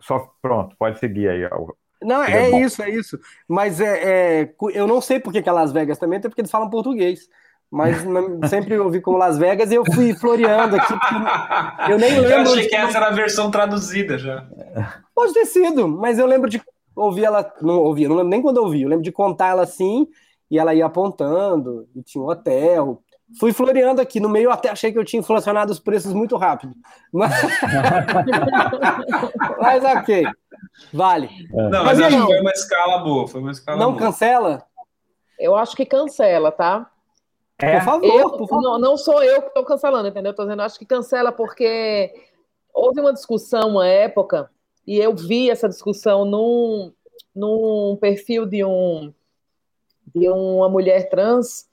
Só 0.00 0.32
pronto, 0.42 0.76
pode 0.76 0.98
seguir 0.98 1.28
aí. 1.28 1.44
Não, 2.02 2.22
é, 2.22 2.50
é 2.50 2.60
isso, 2.60 2.82
é 2.82 2.90
isso. 2.90 3.18
Mas 3.48 3.80
é, 3.80 4.42
é, 4.42 4.54
eu 4.72 4.86
não 4.86 5.00
sei 5.00 5.18
porque 5.18 5.42
que 5.42 5.48
é 5.48 5.52
Las 5.52 5.72
Vegas 5.72 5.98
também, 5.98 6.18
até 6.18 6.28
porque 6.28 6.40
eles 6.40 6.50
falam 6.50 6.70
português. 6.70 7.28
Mas 7.70 7.96
sempre 8.48 8.78
ouvi 8.78 9.00
como 9.00 9.18
Las 9.18 9.38
Vegas 9.38 9.70
e 9.70 9.74
eu 9.74 9.84
fui 9.84 10.14
floreando 10.14 10.76
aqui. 10.76 10.94
Eu 11.90 11.98
nem 11.98 12.20
lembro. 12.20 12.30
Eu 12.30 12.40
achei 12.42 12.68
que 12.68 12.76
essa 12.76 12.98
era 12.98 13.08
a 13.08 13.12
versão 13.12 13.50
traduzida 13.50 14.18
já. 14.18 14.46
Pode 15.14 15.32
ter 15.32 15.46
sido, 15.46 15.88
mas 15.88 16.18
eu 16.18 16.26
lembro 16.26 16.48
de 16.48 16.62
ouvir 16.94 17.24
ela. 17.24 17.52
Não 17.60 17.78
ouvi, 17.78 18.06
não 18.06 18.16
lembro 18.16 18.30
nem 18.30 18.42
quando 18.42 18.58
eu 18.58 18.64
ouvi. 18.64 18.82
Eu 18.82 18.88
lembro 18.88 19.04
de 19.04 19.12
contar 19.12 19.48
ela 19.48 19.62
assim 19.62 20.06
e 20.50 20.58
ela 20.58 20.74
ia 20.74 20.86
apontando, 20.86 21.88
e 21.94 22.02
tinha 22.02 22.22
um 22.22 22.28
hotel. 22.28 23.02
Fui 23.40 23.52
floreando 23.52 24.00
aqui 24.00 24.20
no 24.20 24.28
meio, 24.28 24.50
até 24.50 24.68
achei 24.68 24.92
que 24.92 24.98
eu 24.98 25.04
tinha 25.04 25.18
inflacionado 25.18 25.72
os 25.72 25.80
preços 25.80 26.12
muito 26.12 26.36
rápido. 26.36 26.74
Mas, 27.12 27.32
mas 29.60 29.84
ok. 29.84 30.24
Vale. 30.92 31.28
É. 31.52 31.62
Não, 31.68 31.84
mas, 31.84 31.98
mas 31.98 32.00
acho 32.00 32.16
que 32.16 32.26
foi 32.26 32.40
uma 32.40 32.52
escala 32.52 32.98
boa. 32.98 33.28
Foi 33.28 33.40
uma 33.40 33.50
escala 33.50 33.78
não 33.78 33.92
boa. 33.92 34.02
cancela? 34.02 34.66
Eu 35.38 35.54
acho 35.56 35.76
que 35.76 35.84
cancela, 35.84 36.50
tá? 36.50 36.90
É. 37.58 37.78
Por 37.78 37.84
favor, 37.84 38.06
eu, 38.06 38.30
por 38.32 38.48
favor. 38.48 38.62
Não, 38.62 38.78
não 38.78 38.96
sou 38.96 39.22
eu 39.22 39.40
que 39.42 39.48
estou 39.48 39.64
cancelando, 39.64 40.08
entendeu? 40.08 40.30
Estou 40.30 40.44
dizendo, 40.44 40.62
acho 40.62 40.78
que 40.78 40.86
cancela 40.86 41.32
porque 41.32 42.12
houve 42.72 43.00
uma 43.00 43.12
discussão 43.12 43.70
uma 43.70 43.86
época 43.86 44.50
e 44.86 44.98
eu 44.98 45.14
vi 45.14 45.50
essa 45.50 45.68
discussão 45.68 46.24
num, 46.24 46.92
num 47.34 47.96
perfil 48.00 48.44
de 48.44 48.64
um 48.64 49.12
de 50.14 50.28
uma 50.28 50.68
mulher 50.68 51.08
trans 51.08 51.66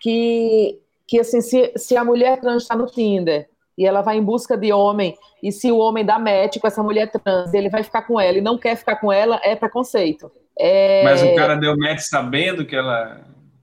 que 0.00 0.80
que 1.06 1.20
assim 1.20 1.40
se, 1.40 1.72
se 1.76 1.96
a 1.96 2.04
mulher 2.04 2.40
trans 2.40 2.62
está 2.62 2.76
no 2.76 2.86
Tinder 2.86 3.48
e 3.78 3.86
ela 3.86 4.02
vai 4.02 4.18
em 4.18 4.22
busca 4.22 4.56
de 4.56 4.72
homem, 4.72 5.16
e 5.40 5.52
se 5.52 5.70
o 5.70 5.78
homem 5.78 6.04
dá 6.04 6.18
match 6.18 6.58
com 6.58 6.66
essa 6.66 6.82
mulher 6.82 7.08
trans, 7.12 7.54
ele 7.54 7.70
vai 7.70 7.84
ficar 7.84 8.02
com 8.02 8.20
ela 8.20 8.36
e 8.36 8.40
não 8.40 8.58
quer 8.58 8.76
ficar 8.76 8.96
com 8.96 9.12
ela, 9.12 9.40
é 9.44 9.54
preconceito. 9.54 10.30
É... 10.58 11.04
Mas 11.04 11.22
o 11.22 11.34
cara 11.36 11.54
deu 11.54 11.78
match 11.78 12.00
sabendo 12.00 12.66
que 12.66 12.74
ela. 12.74 13.20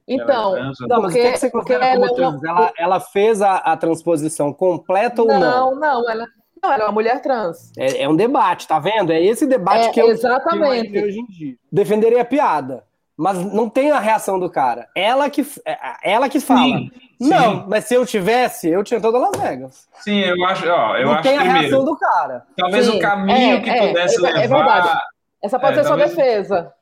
Então, 0.07 0.55
ela 0.55 0.69
é 0.69 0.87
não, 0.87 1.01
porque, 1.01 1.31
que, 1.33 1.49
que 1.49 1.49
você 1.49 1.73
ela, 1.73 2.07
não... 2.07 2.39
ela, 2.47 2.73
ela, 2.77 2.99
fez 3.01 3.41
a, 3.41 3.57
a, 3.57 3.75
transposição 3.75 4.53
completa 4.53 5.21
ou 5.21 5.27
não? 5.27 5.39
Não, 5.39 5.75
não, 5.75 6.09
ela, 6.09 6.25
não, 6.63 6.71
ela 6.71 6.83
é 6.83 6.85
uma 6.85 6.93
mulher 6.93 7.21
trans. 7.21 7.71
É, 7.77 8.03
é 8.03 8.07
um 8.07 8.15
debate, 8.15 8.67
tá 8.67 8.79
vendo? 8.79 9.11
É 9.11 9.21
esse 9.21 9.45
debate 9.45 9.87
é, 9.87 9.91
que 9.91 9.99
eu, 9.99 10.09
exatamente. 10.09 10.91
Que 10.91 10.97
eu 10.97 11.05
hoje 11.05 11.19
em 11.19 11.25
dia. 11.25 11.55
Defenderia 11.69 12.21
a 12.21 12.25
piada 12.25 12.83
mas 13.17 13.37
não 13.37 13.69
tem 13.69 13.91
a 13.91 13.99
reação 13.99 14.39
do 14.39 14.49
cara. 14.49 14.87
Ela 14.95 15.29
que, 15.29 15.45
é, 15.65 15.77
ela 16.03 16.27
que 16.27 16.39
fala. 16.39 16.61
Sim, 16.61 16.91
não, 17.19 17.61
sim. 17.61 17.65
mas 17.67 17.85
se 17.85 17.93
eu 17.93 18.05
tivesse, 18.05 18.69
eu 18.69 18.83
tinha 18.83 18.99
toda 18.99 19.17
Las 19.17 19.39
Vegas. 19.39 19.87
Sim, 20.01 20.19
eu 20.19 20.45
acho, 20.45 20.67
ó, 20.67 20.97
eu 20.97 21.05
não 21.05 21.13
acho 21.13 21.23
tem 21.23 21.37
a 21.37 21.41
primeiro, 21.41 21.61
reação 21.61 21.85
do 21.85 21.97
cara. 21.97 22.43
Talvez 22.57 22.85
sim, 22.85 22.97
o 22.97 22.99
caminho 22.99 23.57
é, 23.57 23.61
que 23.61 23.69
é, 23.69 23.87
pudesse 23.87 24.17
é, 24.17 24.21
levar. 24.21 24.39
É 24.39 24.47
verdade. 24.47 24.99
Essa 25.41 25.59
pode 25.59 25.79
é, 25.79 25.83
ser 25.83 25.89
talvez... 25.89 26.11
sua 26.11 26.23
defesa. 26.23 26.73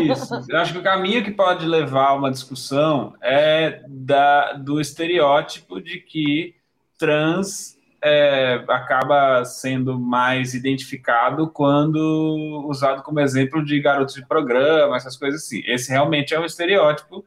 Isso. 0.00 0.44
Eu 0.48 0.58
acho 0.60 0.72
que 0.72 0.78
o 0.78 0.82
caminho 0.82 1.24
que 1.24 1.30
pode 1.30 1.66
levar 1.66 2.08
a 2.08 2.14
uma 2.14 2.30
discussão 2.30 3.14
é 3.20 3.82
da, 3.88 4.52
do 4.52 4.80
estereótipo 4.80 5.80
de 5.80 5.98
que 5.98 6.54
trans 6.98 7.75
é, 8.08 8.64
acaba 8.68 9.44
sendo 9.44 9.98
mais 9.98 10.54
identificado 10.54 11.48
quando 11.50 12.64
usado 12.68 13.02
como 13.02 13.18
exemplo 13.18 13.64
de 13.64 13.80
garotos 13.80 14.14
de 14.14 14.24
programa, 14.24 14.96
essas 14.96 15.16
coisas 15.16 15.42
assim. 15.42 15.60
Esse 15.66 15.90
realmente 15.90 16.32
é 16.32 16.38
um 16.38 16.44
estereótipo 16.44 17.24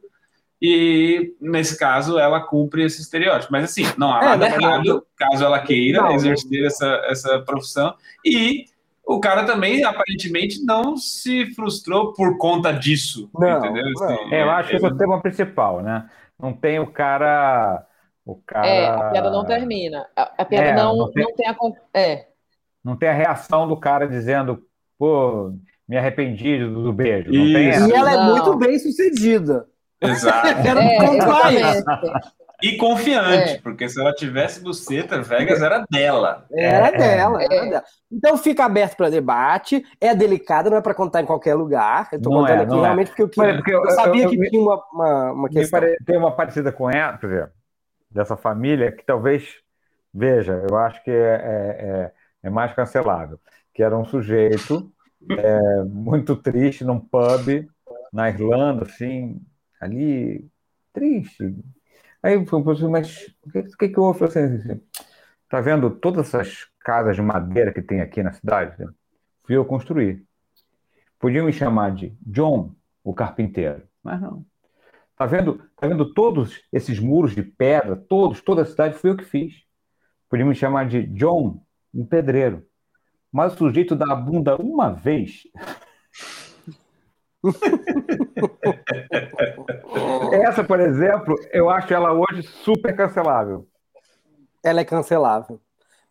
e, 0.60 1.34
nesse 1.38 1.78
caso, 1.78 2.18
ela 2.18 2.40
cumpre 2.40 2.84
esse 2.84 3.02
estereótipo. 3.02 3.52
Mas, 3.52 3.64
assim, 3.64 3.84
não 3.98 4.10
há 4.10 4.22
é, 4.22 4.24
nada 4.24 4.48
né? 4.48 4.56
errado, 4.56 5.06
caso 5.16 5.44
ela 5.44 5.60
queira 5.60 6.00
não, 6.00 6.12
exercer 6.12 6.64
essa, 6.64 6.86
essa 7.08 7.38
profissão. 7.40 7.94
E 8.24 8.64
o 9.04 9.20
cara 9.20 9.44
também, 9.44 9.84
aparentemente, 9.84 10.64
não 10.64 10.96
se 10.96 11.54
frustrou 11.54 12.14
por 12.14 12.38
conta 12.38 12.72
disso, 12.72 13.28
não, 13.34 13.58
entendeu? 13.58 13.84
Assim, 14.02 14.34
é, 14.34 14.42
eu 14.42 14.50
acho 14.50 14.70
que 14.70 14.76
esse 14.76 14.84
é 14.84 14.88
o 14.88 14.96
tema 14.96 15.20
principal, 15.20 15.82
né? 15.82 16.08
Não 16.38 16.54
tem 16.54 16.78
o 16.78 16.86
cara 16.86 17.86
o 18.24 18.36
cara... 18.36 18.66
É, 18.66 18.86
a 18.86 19.10
piada 19.10 19.30
não 19.30 19.44
termina. 19.44 20.06
A, 20.16 20.22
a 20.38 20.44
piada 20.44 20.68
é, 20.68 20.74
não, 20.74 20.96
não, 20.96 21.12
tem, 21.12 21.24
não 21.24 21.34
tem 21.34 21.48
a. 21.48 21.56
É. 21.94 22.26
Não 22.84 22.96
tem 22.96 23.08
a 23.08 23.14
reação 23.14 23.68
do 23.68 23.76
cara 23.76 24.08
dizendo, 24.08 24.62
pô, 24.98 25.52
me 25.88 25.96
arrependi 25.96 26.58
do, 26.58 26.84
do 26.84 26.92
beijo. 26.92 27.32
Não 27.32 27.52
tem 27.52 27.88
e 27.88 27.92
ela 27.92 28.12
é 28.12 28.24
muito 28.32 28.56
bem 28.56 28.78
sucedida. 28.78 29.66
Exato. 30.00 30.46
é, 30.48 31.82
e 32.62 32.76
confiante, 32.76 33.52
é. 33.52 33.60
porque 33.60 33.88
se 33.88 33.98
ela 33.98 34.12
tivesse 34.12 34.62
buceta, 34.62 35.20
Vegas 35.22 35.62
era 35.62 35.84
dela. 35.90 36.44
Era 36.52 36.88
é, 36.88 36.96
dela, 36.96 37.42
era 37.42 37.64
dela. 37.66 37.84
Então 38.12 38.36
fica 38.36 38.64
aberto 38.64 38.96
para 38.96 39.10
debate, 39.10 39.82
é 40.00 40.14
delicado, 40.14 40.70
não 40.70 40.76
é 40.76 40.82
para 40.82 40.94
contar 40.94 41.22
em 41.22 41.26
qualquer 41.26 41.54
lugar. 41.54 42.08
Eu 42.12 42.20
tô 42.20 42.30
não 42.30 42.40
contando 42.40 42.60
é, 42.60 42.64
aqui 42.64 42.80
realmente 42.80 43.08
porque 43.08 43.22
eu, 43.22 43.28
queria, 43.28 43.54
porque 43.56 43.74
eu, 43.74 43.82
eu 43.82 43.90
sabia 43.90 44.24
eu, 44.24 44.30
que 44.30 44.50
tinha 44.50 44.62
uma, 44.62 44.82
uma, 44.92 45.32
uma 45.32 45.48
questão. 45.48 45.80
Tem 46.04 46.18
uma 46.18 46.36
parecida 46.36 46.70
com 46.70 46.90
ela, 46.90 47.14
por 47.14 47.30
exemplo 47.30 47.59
dessa 48.10 48.36
família 48.36 48.92
que 48.92 49.04
talvez, 49.04 49.56
veja, 50.12 50.64
eu 50.68 50.76
acho 50.76 51.02
que 51.04 51.10
é, 51.10 51.14
é, 51.14 51.86
é, 51.88 52.12
é 52.44 52.50
mais 52.50 52.72
cancelável, 52.74 53.38
que 53.74 53.82
era 53.82 53.96
um 53.96 54.04
sujeito 54.04 54.92
é, 55.28 55.82
muito 55.84 56.36
triste 56.36 56.84
num 56.84 56.98
pub 56.98 57.68
na 58.12 58.28
Irlanda, 58.28 58.84
assim, 58.84 59.40
ali, 59.80 60.48
triste. 60.92 61.54
Aí 62.22 62.34
eu 62.34 62.46
falei, 62.46 62.88
mas 62.88 63.34
o 63.42 63.50
que, 63.50 63.62
que, 63.62 63.88
que 63.88 63.98
eu 63.98 64.04
vou 64.04 64.14
fazer? 64.14 64.60
Assim, 64.60 64.80
tá 65.48 65.60
vendo 65.60 65.90
todas 65.90 66.28
essas 66.28 66.68
casas 66.80 67.16
de 67.16 67.22
madeira 67.22 67.72
que 67.72 67.82
tem 67.82 68.00
aqui 68.00 68.22
na 68.22 68.32
cidade? 68.32 68.84
Fui 69.44 69.56
eu 69.56 69.64
construir. 69.64 70.24
Podiam 71.18 71.46
me 71.46 71.52
chamar 71.52 71.94
de 71.94 72.16
John, 72.22 72.74
o 73.04 73.14
carpinteiro, 73.14 73.82
mas 74.02 74.20
não. 74.20 74.44
Tá 75.20 75.26
vendo, 75.26 75.60
tá 75.76 75.86
vendo 75.86 76.14
todos 76.14 76.62
esses 76.72 76.98
muros 76.98 77.34
de 77.34 77.42
pedra, 77.42 77.94
todos, 77.94 78.40
toda 78.40 78.62
a 78.62 78.64
cidade, 78.64 78.96
fui 78.96 79.10
eu 79.10 79.16
que 79.18 79.24
fiz. 79.26 79.52
Podiam 80.30 80.48
me 80.48 80.54
chamar 80.54 80.88
de 80.88 81.02
John, 81.08 81.62
um 81.94 82.06
pedreiro. 82.06 82.64
Mas 83.30 83.52
o 83.52 83.58
sujeito 83.58 83.94
dá 83.94 84.14
a 84.14 84.16
bunda 84.16 84.56
uma 84.56 84.88
vez. 84.88 85.42
Essa, 90.32 90.64
por 90.64 90.80
exemplo, 90.80 91.34
eu 91.52 91.68
acho 91.68 91.92
ela 91.92 92.14
hoje 92.14 92.42
super 92.42 92.96
cancelável. 92.96 93.68
Ela 94.64 94.80
é 94.80 94.86
cancelável. 94.86 95.60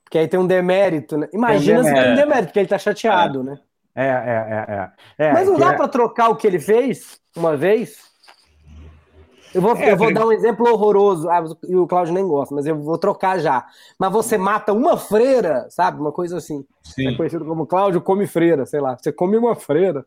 Porque 0.03 0.19
aí 0.19 0.27
tem 0.27 0.39
um 0.39 0.45
demérito, 0.45 1.17
né? 1.17 1.27
Imagina 1.33 1.83
se 1.83 1.91
tem 1.91 2.11
um 2.11 2.15
demérito, 2.15 2.49
porque 2.49 2.59
ele 2.59 2.67
tá 2.67 2.77
chateado, 2.77 3.41
é. 3.41 3.43
né? 3.43 3.59
É, 3.95 4.05
é, 4.05 4.65
é, 4.67 4.91
é. 5.25 5.33
Mas 5.33 5.47
não 5.47 5.57
dá 5.57 5.73
é... 5.73 5.75
para 5.75 5.87
trocar 5.87 6.29
o 6.29 6.35
que 6.35 6.45
ele 6.45 6.59
fez 6.59 7.19
uma 7.35 7.57
vez? 7.57 8.08
Eu 9.53 9.61
vou, 9.61 9.75
é, 9.75 9.91
eu 9.91 9.97
vou 9.97 10.13
dar 10.13 10.25
um 10.25 10.31
exemplo 10.31 10.69
horroroso. 10.69 11.29
Ah, 11.29 11.43
e 11.67 11.75
o 11.75 11.87
Cláudio 11.87 12.13
nem 12.13 12.27
gosta, 12.27 12.53
mas 12.53 12.65
eu 12.65 12.77
vou 12.77 12.97
trocar 12.97 13.39
já. 13.39 13.65
Mas 13.97 14.11
você 14.11 14.37
mata 14.37 14.73
uma 14.73 14.97
freira, 14.97 15.67
sabe? 15.69 15.99
Uma 15.99 16.11
coisa 16.11 16.37
assim. 16.37 16.65
Sim. 16.83 17.07
É 17.07 17.15
conhecido 17.15 17.45
como 17.45 17.65
Cláudio 17.65 18.01
come 18.01 18.27
freira, 18.27 18.65
sei 18.65 18.79
lá. 18.79 18.97
Você 18.97 19.11
come 19.11 19.37
uma 19.37 19.55
freira. 19.55 20.05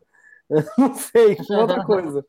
não 0.79 0.95
sei, 0.95 1.37
outra 1.51 1.85
coisa. 1.85 2.25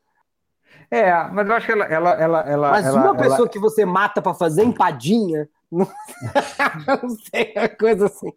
É, 0.90 1.12
mas 1.32 1.48
eu 1.48 1.54
acho 1.54 1.66
que 1.66 1.72
ela. 1.72 1.84
ela, 1.84 2.10
ela, 2.12 2.40
ela 2.40 2.70
mas 2.70 2.86
ela, 2.86 3.00
uma 3.00 3.16
pessoa 3.16 3.48
que 3.48 3.58
você 3.58 3.84
mata 3.84 4.20
para 4.20 4.34
fazer 4.34 4.64
empadinha. 4.64 5.48
Não... 5.78 5.88
não 7.02 7.08
sei, 7.10 7.52
é 7.54 7.68
coisa 7.68 8.06
assim. 8.06 8.32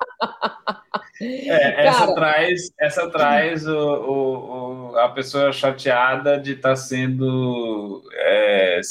É, 1.20 1.88
essa 1.88 2.14
traz, 2.14 2.72
essa 2.80 3.10
traz 3.10 3.68
o, 3.68 3.76
o, 3.76 4.92
o, 4.92 4.98
a 5.00 5.10
pessoa 5.10 5.52
chateada 5.52 6.40
de 6.40 6.54
estar 6.54 6.70
tá 6.70 6.76
sendo 6.76 8.04
é, 8.14 8.82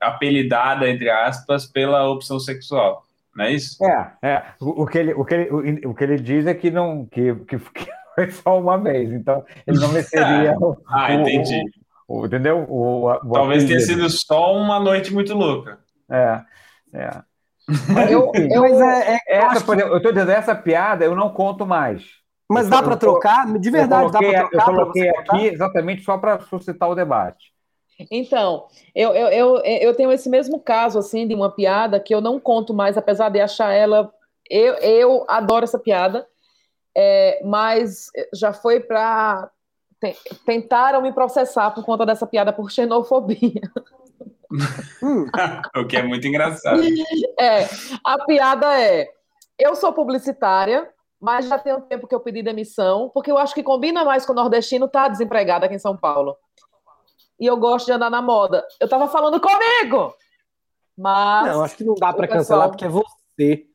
apelidada, 0.00 0.88
entre 0.88 1.10
aspas, 1.10 1.66
pela 1.66 2.08
opção 2.08 2.40
sexual. 2.40 3.04
Não 3.34 3.44
é 3.44 3.52
isso? 3.52 3.82
É, 3.84 4.12
é. 4.22 4.44
O, 4.60 4.82
o, 4.82 4.86
que, 4.86 4.98
ele, 4.98 5.12
o, 5.14 5.24
que, 5.24 5.34
ele, 5.34 5.50
o, 5.50 5.90
o 5.90 5.94
que 5.94 6.04
ele 6.04 6.16
diz 6.16 6.46
é 6.46 6.54
que 6.54 6.70
não. 6.70 7.06
Que, 7.06 7.34
que, 7.46 7.58
que 7.74 7.88
foi 8.14 8.30
só 8.30 8.58
uma 8.58 8.78
vez, 8.78 9.12
então 9.12 9.44
ele 9.66 9.78
não 9.78 9.88
mereceria. 9.88 10.54
ah, 10.88 11.14
entendi. 11.14 11.62
O, 12.08 12.26
entendeu? 12.26 12.66
O, 12.68 13.08
o 13.08 13.32
Talvez 13.32 13.64
tenha 13.64 13.80
sido 13.80 14.08
só 14.10 14.56
uma 14.56 14.80
noite 14.80 15.12
muito 15.12 15.32
louca. 15.34 15.78
É, 16.10 16.40
é. 16.92 17.22
Mas, 17.92 18.10
eu, 18.10 18.32
eu, 18.34 18.60
mas 18.62 18.80
é, 18.80 19.14
é, 19.14 19.36
essa, 19.36 19.56
exemplo, 19.56 19.74
eu 19.74 19.96
estou 19.96 20.12
dizendo, 20.12 20.30
essa 20.30 20.54
piada 20.54 21.04
eu 21.04 21.14
não 21.14 21.30
conto 21.30 21.66
mais. 21.66 22.04
Mas 22.48 22.68
dá 22.68 22.82
para 22.82 22.96
trocar? 22.96 23.46
De 23.58 23.70
verdade, 23.70 24.04
eu 24.04 24.10
coloquei, 24.10 24.32
dá 24.32 24.38
para 24.38 24.48
trocar? 24.48 24.68
Eu 24.68 24.74
coloquei 24.74 25.08
aqui 25.10 25.46
exatamente 25.46 26.02
só 26.02 26.18
para 26.18 26.40
suscitar 26.40 26.90
o 26.90 26.94
debate. 26.94 27.52
Então, 28.10 28.66
eu, 28.94 29.14
eu, 29.14 29.28
eu, 29.28 29.56
eu 29.58 29.94
tenho 29.94 30.10
esse 30.10 30.28
mesmo 30.28 30.58
caso, 30.58 30.98
assim, 30.98 31.28
de 31.28 31.34
uma 31.34 31.50
piada 31.50 32.00
que 32.00 32.14
eu 32.14 32.20
não 32.20 32.40
conto 32.40 32.74
mais, 32.74 32.96
apesar 32.96 33.28
de 33.28 33.40
achar 33.40 33.72
ela... 33.72 34.12
Eu, 34.48 34.74
eu 34.78 35.24
adoro 35.28 35.62
essa 35.62 35.78
piada, 35.78 36.26
é, 36.96 37.40
mas 37.44 38.06
já 38.34 38.52
foi 38.52 38.80
para 38.80 39.48
tentaram 40.46 41.02
me 41.02 41.12
processar 41.12 41.70
por 41.72 41.84
conta 41.84 42.06
dessa 42.06 42.26
piada 42.26 42.52
por 42.52 42.70
xenofobia. 42.70 43.60
o 45.76 45.86
que 45.86 45.96
é 45.96 46.02
muito 46.02 46.26
engraçado. 46.26 46.80
É, 47.38 47.66
a 48.04 48.22
piada 48.26 48.78
é: 48.78 49.08
eu 49.58 49.74
sou 49.74 49.92
publicitária, 49.94 50.90
mas 51.18 51.48
já 51.48 51.58
tem 51.58 51.74
um 51.74 51.80
tempo 51.80 52.06
que 52.06 52.14
eu 52.14 52.20
pedi 52.20 52.42
demissão, 52.42 53.10
porque 53.14 53.30
eu 53.30 53.38
acho 53.38 53.54
que 53.54 53.62
combina 53.62 54.04
mais 54.04 54.26
com 54.26 54.32
o 54.32 54.36
nordestino 54.36 54.84
estar 54.86 55.04
tá 55.04 55.08
desempregado 55.08 55.64
aqui 55.64 55.74
em 55.74 55.78
São 55.78 55.96
Paulo. 55.96 56.36
E 57.38 57.46
eu 57.46 57.56
gosto 57.56 57.86
de 57.86 57.92
andar 57.92 58.10
na 58.10 58.20
moda. 58.20 58.66
Eu 58.78 58.88
tava 58.88 59.08
falando 59.08 59.40
comigo! 59.40 60.14
Mas. 60.96 61.46
Não, 61.46 61.64
acho 61.64 61.76
que 61.76 61.84
não 61.84 61.94
dá 61.94 62.12
para 62.12 62.26
pessoal... 62.26 62.38
cancelar 62.38 62.68
porque 62.68 62.84
é 62.84 62.88
você. 62.88 63.69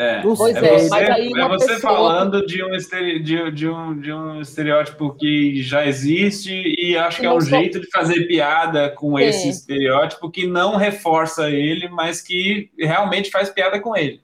É, 0.00 0.22
pois 0.22 0.54
é, 0.54 0.74
é, 0.74 0.78
você, 0.78 0.94
é 0.94 1.48
você 1.48 1.66
pessoa... 1.66 1.80
falando 1.80 2.46
de 2.46 2.62
um, 2.62 2.70
de, 2.70 3.50
de, 3.50 3.68
um, 3.68 3.98
de 3.98 4.12
um 4.12 4.40
estereótipo 4.40 5.12
que 5.14 5.60
já 5.60 5.84
existe 5.84 6.52
e 6.52 6.96
acho 6.96 7.18
que 7.18 7.26
é 7.26 7.32
um 7.32 7.40
sou... 7.40 7.50
jeito 7.50 7.80
de 7.80 7.90
fazer 7.90 8.28
piada 8.28 8.90
com 8.90 9.16
Sim. 9.16 9.24
esse 9.24 9.48
estereótipo 9.48 10.30
que 10.30 10.46
não 10.46 10.76
reforça 10.76 11.50
ele, 11.50 11.88
mas 11.88 12.20
que 12.20 12.70
realmente 12.78 13.28
faz 13.28 13.50
piada 13.50 13.80
com 13.80 13.96
ele. 13.96 14.22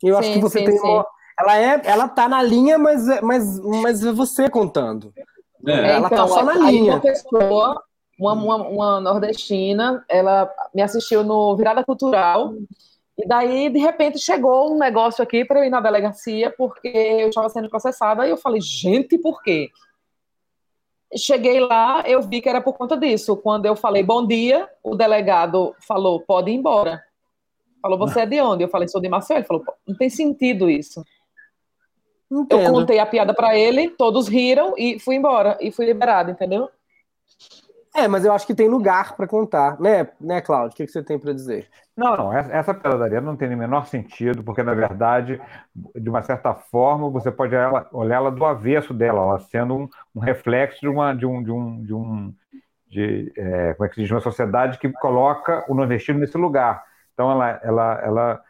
Eu 0.00 0.16
acho 0.16 0.28
sim, 0.28 0.34
que 0.34 0.40
você 0.40 0.60
sim, 0.60 0.66
tem 0.66 0.78
sim. 0.78 0.86
uma. 0.86 1.04
Ela, 1.40 1.58
é, 1.58 1.80
ela 1.84 2.08
tá 2.08 2.28
na 2.28 2.40
linha, 2.40 2.78
mas, 2.78 3.04
mas, 3.22 3.60
mas 3.60 4.06
é 4.06 4.12
você 4.12 4.48
contando. 4.48 5.12
É. 5.66 5.94
Ela 5.94 6.08
tá 6.08 6.14
então, 6.14 6.28
tá 6.28 6.34
só 6.34 6.44
na 6.44 6.54
linha. 6.70 6.92
Uma 6.92 7.00
pessoa, 7.00 7.82
uma, 8.20 8.32
uma, 8.34 8.56
uma 8.68 9.00
nordestina, 9.00 10.04
ela 10.08 10.48
me 10.72 10.80
assistiu 10.80 11.24
no 11.24 11.56
Virada 11.56 11.82
Cultural 11.82 12.54
e 13.18 13.26
daí, 13.26 13.68
de 13.68 13.78
repente, 13.78 14.18
chegou 14.18 14.74
um 14.74 14.78
negócio 14.78 15.22
aqui 15.22 15.44
para 15.44 15.60
eu 15.60 15.64
ir 15.64 15.70
na 15.70 15.80
delegacia, 15.80 16.50
porque 16.56 16.88
eu 16.88 17.28
estava 17.28 17.48
sendo 17.48 17.68
processada, 17.68 18.26
e 18.26 18.30
eu 18.30 18.36
falei, 18.36 18.60
gente, 18.60 19.18
por 19.18 19.42
quê? 19.42 19.70
Cheguei 21.14 21.60
lá, 21.60 22.02
eu 22.06 22.22
vi 22.22 22.40
que 22.40 22.48
era 22.48 22.60
por 22.60 22.72
conta 22.72 22.96
disso. 22.96 23.36
Quando 23.36 23.66
eu 23.66 23.76
falei 23.76 24.02
bom 24.02 24.26
dia, 24.26 24.68
o 24.82 24.96
delegado 24.96 25.74
falou, 25.86 26.20
pode 26.20 26.50
ir 26.50 26.54
embora. 26.54 27.02
Falou, 27.82 27.98
você 27.98 28.20
é 28.20 28.26
de 28.26 28.40
onde? 28.40 28.64
Eu 28.64 28.68
falei, 28.68 28.88
sou 28.88 29.00
de 29.00 29.10
Maceió. 29.10 29.38
Ele 29.38 29.46
falou, 29.46 29.62
não 29.86 29.94
tem 29.94 30.08
sentido 30.08 30.70
isso. 30.70 31.04
Entendo. 32.30 32.62
Eu 32.62 32.72
contei 32.72 32.98
a 32.98 33.04
piada 33.04 33.34
para 33.34 33.58
ele, 33.58 33.90
todos 33.90 34.26
riram 34.26 34.72
e 34.78 34.98
fui 34.98 35.16
embora. 35.16 35.58
E 35.60 35.70
fui 35.70 35.84
liberado, 35.84 36.30
entendeu? 36.30 36.70
É, 37.94 38.08
mas 38.08 38.24
eu 38.24 38.32
acho 38.32 38.46
que 38.46 38.54
tem 38.54 38.68
lugar 38.68 39.14
para 39.16 39.26
contar, 39.26 39.78
né, 39.78 40.08
né, 40.18 40.40
Cláudio? 40.40 40.72
O 40.72 40.76
que, 40.76 40.86
que 40.86 40.92
você 40.92 41.02
tem 41.02 41.18
para 41.18 41.34
dizer? 41.34 41.68
Não, 41.94 42.16
não, 42.16 42.32
essa 42.32 42.72
pedadaria 42.72 43.20
não 43.20 43.36
tem 43.36 43.54
o 43.54 43.58
menor 43.58 43.86
sentido, 43.86 44.42
porque, 44.42 44.62
na 44.62 44.72
verdade, 44.72 45.38
de 45.94 46.08
uma 46.08 46.22
certa 46.22 46.54
forma, 46.54 47.10
você 47.10 47.30
pode 47.30 47.54
olhar 47.92 48.16
ela 48.16 48.30
do 48.30 48.46
avesso 48.46 48.94
dela, 48.94 49.20
ela 49.20 49.38
sendo 49.40 49.76
um, 49.76 49.88
um 50.14 50.20
reflexo 50.20 50.80
de 50.80 50.88
uma, 50.88 51.14
de 51.14 51.26
um, 51.26 51.42
de 51.42 51.52
um, 51.52 51.84
de 51.84 51.92
um 51.92 52.34
de, 52.88 53.30
é, 53.36 53.74
como 53.74 53.86
é 53.86 53.88
que 53.88 53.94
se 53.96 54.02
diz, 54.02 54.10
uma 54.10 54.20
sociedade 54.20 54.78
que 54.78 54.90
coloca 54.92 55.64
o 55.68 55.74
nordestino 55.74 56.18
nesse 56.18 56.38
lugar. 56.38 56.82
Então, 57.12 57.30
ela, 57.30 57.60
ela, 57.62 58.00
ela, 58.02 58.42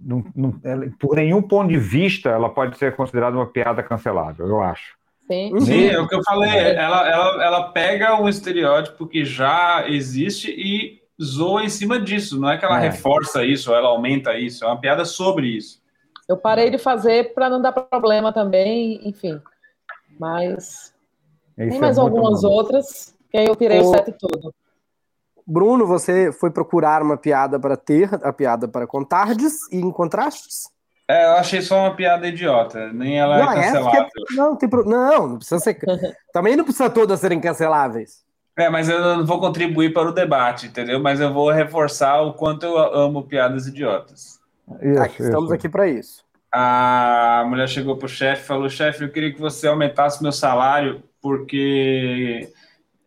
não, 0.00 0.24
não, 0.34 0.60
ela, 0.64 0.86
por 0.98 1.16
nenhum 1.16 1.42
ponto 1.42 1.68
de 1.68 1.78
vista, 1.78 2.30
ela 2.30 2.48
pode 2.48 2.78
ser 2.78 2.96
considerada 2.96 3.36
uma 3.36 3.46
piada 3.46 3.82
cancelável, 3.82 4.46
eu 4.46 4.62
acho. 4.62 4.95
Sim. 5.26 5.60
Sim, 5.60 5.86
é 5.88 5.98
o 5.98 6.06
que 6.06 6.14
eu 6.14 6.22
falei. 6.22 6.50
Ela, 6.50 7.08
ela, 7.08 7.44
ela 7.44 7.62
pega 7.72 8.20
um 8.20 8.28
estereótipo 8.28 9.06
que 9.06 9.24
já 9.24 9.84
existe 9.88 10.50
e 10.50 11.02
zoa 11.22 11.64
em 11.64 11.68
cima 11.68 11.98
disso. 11.98 12.40
Não 12.40 12.48
é 12.48 12.56
que 12.56 12.64
ela 12.64 12.78
é. 12.78 12.88
reforça 12.88 13.44
isso, 13.44 13.70
ou 13.70 13.76
ela 13.76 13.88
aumenta 13.88 14.38
isso. 14.38 14.64
É 14.64 14.68
uma 14.68 14.80
piada 14.80 15.04
sobre 15.04 15.48
isso. 15.48 15.82
Eu 16.28 16.36
parei 16.36 16.70
de 16.70 16.78
fazer 16.78 17.34
para 17.34 17.48
não 17.48 17.60
dar 17.60 17.72
problema 17.72 18.32
também, 18.32 19.00
enfim. 19.08 19.40
Mas 20.18 20.92
Isso 21.56 21.68
tem 21.68 21.76
é 21.76 21.80
mais 21.80 21.98
é 21.98 22.00
algumas 22.00 22.42
bom. 22.42 22.48
outras 22.48 23.16
que 23.30 23.36
aí 23.36 23.46
eu 23.46 23.56
tirei 23.56 23.80
o, 23.80 23.82
o 23.82 23.90
set 23.90 24.12
todo. 24.18 24.54
Bruno, 25.46 25.86
você 25.86 26.32
foi 26.32 26.50
procurar 26.50 27.02
uma 27.02 27.16
piada 27.16 27.58
para 27.60 27.76
ter, 27.76 28.12
a 28.24 28.32
piada 28.32 28.66
para 28.66 28.86
contardes 28.86 29.70
e 29.70 29.76
encontrastes? 29.76 30.68
É, 31.08 31.24
eu 31.26 31.32
achei 31.32 31.62
só 31.62 31.78
uma 31.78 31.94
piada 31.94 32.26
idiota. 32.26 32.92
Nem 32.92 33.18
ela 33.18 33.38
é 33.38 33.42
não, 33.42 33.52
é 33.52 33.62
cancelável. 33.62 34.02
É, 34.02 34.34
não, 34.34 34.56
tem 34.56 34.68
pro... 34.68 34.84
não, 34.84 35.28
não 35.28 35.36
precisa 35.36 35.60
ser. 35.60 35.78
Também 36.32 36.56
não 36.56 36.64
precisa 36.64 36.90
todas 36.90 37.20
serem 37.20 37.40
canceláveis. 37.40 38.24
É, 38.58 38.68
mas 38.68 38.88
eu 38.88 38.98
não 39.00 39.26
vou 39.26 39.38
contribuir 39.38 39.92
para 39.92 40.08
o 40.08 40.12
debate, 40.12 40.66
entendeu? 40.66 40.98
Mas 40.98 41.20
eu 41.20 41.32
vou 41.32 41.50
reforçar 41.50 42.22
o 42.22 42.32
quanto 42.32 42.64
eu 42.64 42.78
amo 42.78 43.22
piadas 43.22 43.66
idiotas. 43.66 44.40
Isso, 44.80 45.00
aqui, 45.00 45.22
estamos 45.22 45.44
isso. 45.44 45.54
aqui 45.54 45.68
para 45.68 45.86
isso. 45.86 46.24
A 46.50 47.44
mulher 47.46 47.68
chegou 47.68 47.96
para 47.96 48.06
o 48.06 48.08
chefe 48.08 48.42
e 48.42 48.46
falou: 48.46 48.68
chefe, 48.68 49.04
eu 49.04 49.12
queria 49.12 49.32
que 49.32 49.40
você 49.40 49.68
aumentasse 49.68 50.22
meu 50.22 50.32
salário, 50.32 51.02
porque 51.20 52.50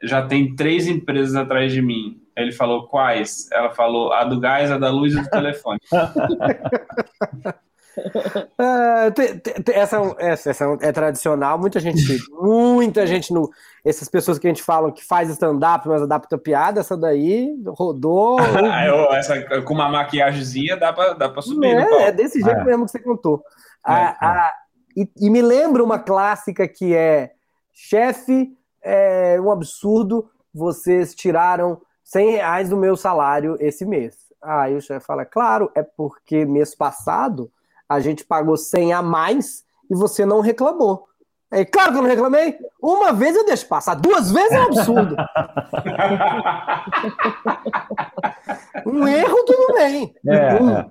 já 0.03 0.21
tem 0.25 0.55
três 0.55 0.87
empresas 0.87 1.35
atrás 1.35 1.73
de 1.73 1.81
mim. 1.81 2.21
Ele 2.37 2.51
falou: 2.51 2.87
quais? 2.87 3.49
Ela 3.51 3.71
falou: 3.71 4.13
a 4.13 4.23
do 4.23 4.39
gás, 4.39 4.71
a 4.71 4.77
da 4.77 4.91
luz 4.91 5.13
e 5.15 5.21
do 5.21 5.29
telefone. 5.29 5.79
Uh, 8.59 9.71
essa, 9.73 9.97
essa, 10.19 10.49
essa, 10.49 10.77
é 10.81 10.91
tradicional, 10.91 11.57
muita 11.57 11.79
gente, 11.79 12.01
muita 12.31 13.07
gente 13.07 13.33
no. 13.33 13.49
Essas 13.83 14.09
pessoas 14.09 14.37
que 14.37 14.47
a 14.47 14.49
gente 14.49 14.63
fala 14.63 14.91
que 14.91 15.03
faz 15.03 15.29
stand-up, 15.29 15.87
mas 15.87 16.01
adapta 16.01 16.37
piada, 16.37 16.81
essa 16.81 16.97
daí 16.97 17.55
rodou. 17.65 18.37
Ah, 18.71 19.17
essa, 19.17 19.61
com 19.61 19.73
uma 19.73 19.89
maquiagemzinha 19.89 20.77
dá 20.77 20.91
pra, 20.91 21.13
dá 21.13 21.29
pra 21.29 21.41
subir. 21.41 21.75
É, 21.75 22.03
é 22.07 22.11
desse 22.11 22.41
jeito 22.41 22.59
é. 22.59 22.63
mesmo 22.65 22.85
que 22.85 22.91
você 22.91 22.99
contou. 22.99 23.41
É, 23.87 23.91
a, 23.91 24.15
a, 24.21 24.53
e, 24.95 25.09
e, 25.17 25.29
me 25.29 25.41
lembra 25.41 25.83
uma 25.83 25.99
clássica 25.99 26.67
que 26.67 26.93
é 26.93 27.31
chefe, 27.73 28.51
é 28.83 29.39
um 29.39 29.51
absurdo, 29.51 30.29
vocês 30.53 31.15
tiraram 31.15 31.81
100 32.03 32.31
reais 32.31 32.69
do 32.69 32.77
meu 32.77 32.97
salário 32.97 33.55
esse 33.59 33.85
mês. 33.85 34.15
Aí 34.41 34.75
o 34.75 34.81
chefe 34.81 35.05
fala, 35.05 35.25
claro, 35.25 35.71
é 35.75 35.83
porque 35.83 36.45
mês 36.45 36.75
passado 36.75 37.51
a 37.89 37.99
gente 37.99 38.23
pagou 38.23 38.55
100 38.55 38.93
a 38.93 39.01
mais 39.01 39.65
e 39.89 39.95
você 39.95 40.25
não 40.25 40.39
reclamou. 40.39 41.09
É 41.51 41.65
claro 41.65 41.91
que 41.91 41.97
eu 41.97 42.03
não 42.03 42.09
reclamei. 42.09 42.55
Uma 42.79 43.11
vez 43.11 43.35
eu 43.35 43.43
deixo 43.43 43.67
passar, 43.67 43.95
duas 43.95 44.31
vezes 44.31 44.51
é 44.51 44.59
um 44.59 44.65
absurdo. 44.65 45.15
um 48.85 49.07
erro, 49.07 49.43
tudo 49.45 49.73
bem. 49.73 50.13
É, 50.27 50.61
um, 50.61 50.77
é. 50.77 50.85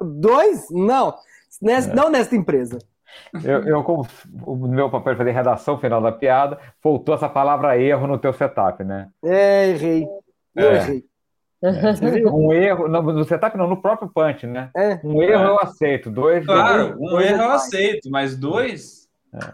Dois, 0.00 0.68
não. 0.70 1.14
Nessa, 1.60 1.90
é. 1.90 1.94
Não 1.94 2.08
nessa 2.08 2.34
empresa. 2.34 2.78
Eu, 3.44 3.62
eu, 3.64 3.82
como 3.82 4.06
o 4.46 4.56
meu 4.56 4.88
papel 4.90 5.12
de 5.12 5.18
fazer 5.18 5.32
redação 5.32 5.78
final 5.78 6.00
da 6.00 6.12
piada, 6.12 6.58
faltou 6.80 7.14
essa 7.14 7.28
palavra 7.28 7.78
erro 7.78 8.06
no 8.06 8.16
teu 8.16 8.32
setup, 8.32 8.82
né? 8.82 9.10
É, 9.22 9.68
errei. 9.68 10.08
Eu 10.56 10.70
é. 10.70 10.76
errei. 10.76 11.04
É. 11.62 11.70
Um 12.30 12.52
erro, 12.52 12.88
no, 12.88 13.02
no 13.02 13.24
setup 13.24 13.56
não, 13.56 13.66
no 13.66 13.82
próprio 13.82 14.08
punch, 14.08 14.46
né? 14.46 14.70
É. 14.76 15.00
Um 15.02 15.22
erro 15.22 15.44
eu 15.44 15.58
aceito, 15.60 16.10
dois. 16.10 16.46
Claro, 16.46 16.90
dois, 16.90 17.00
um 17.00 17.10
dois 17.10 17.30
erro 17.30 17.42
eu 17.42 17.50
aceito, 17.50 18.10
mas 18.10 18.36
dois. 18.36 19.08
É. 19.34 19.52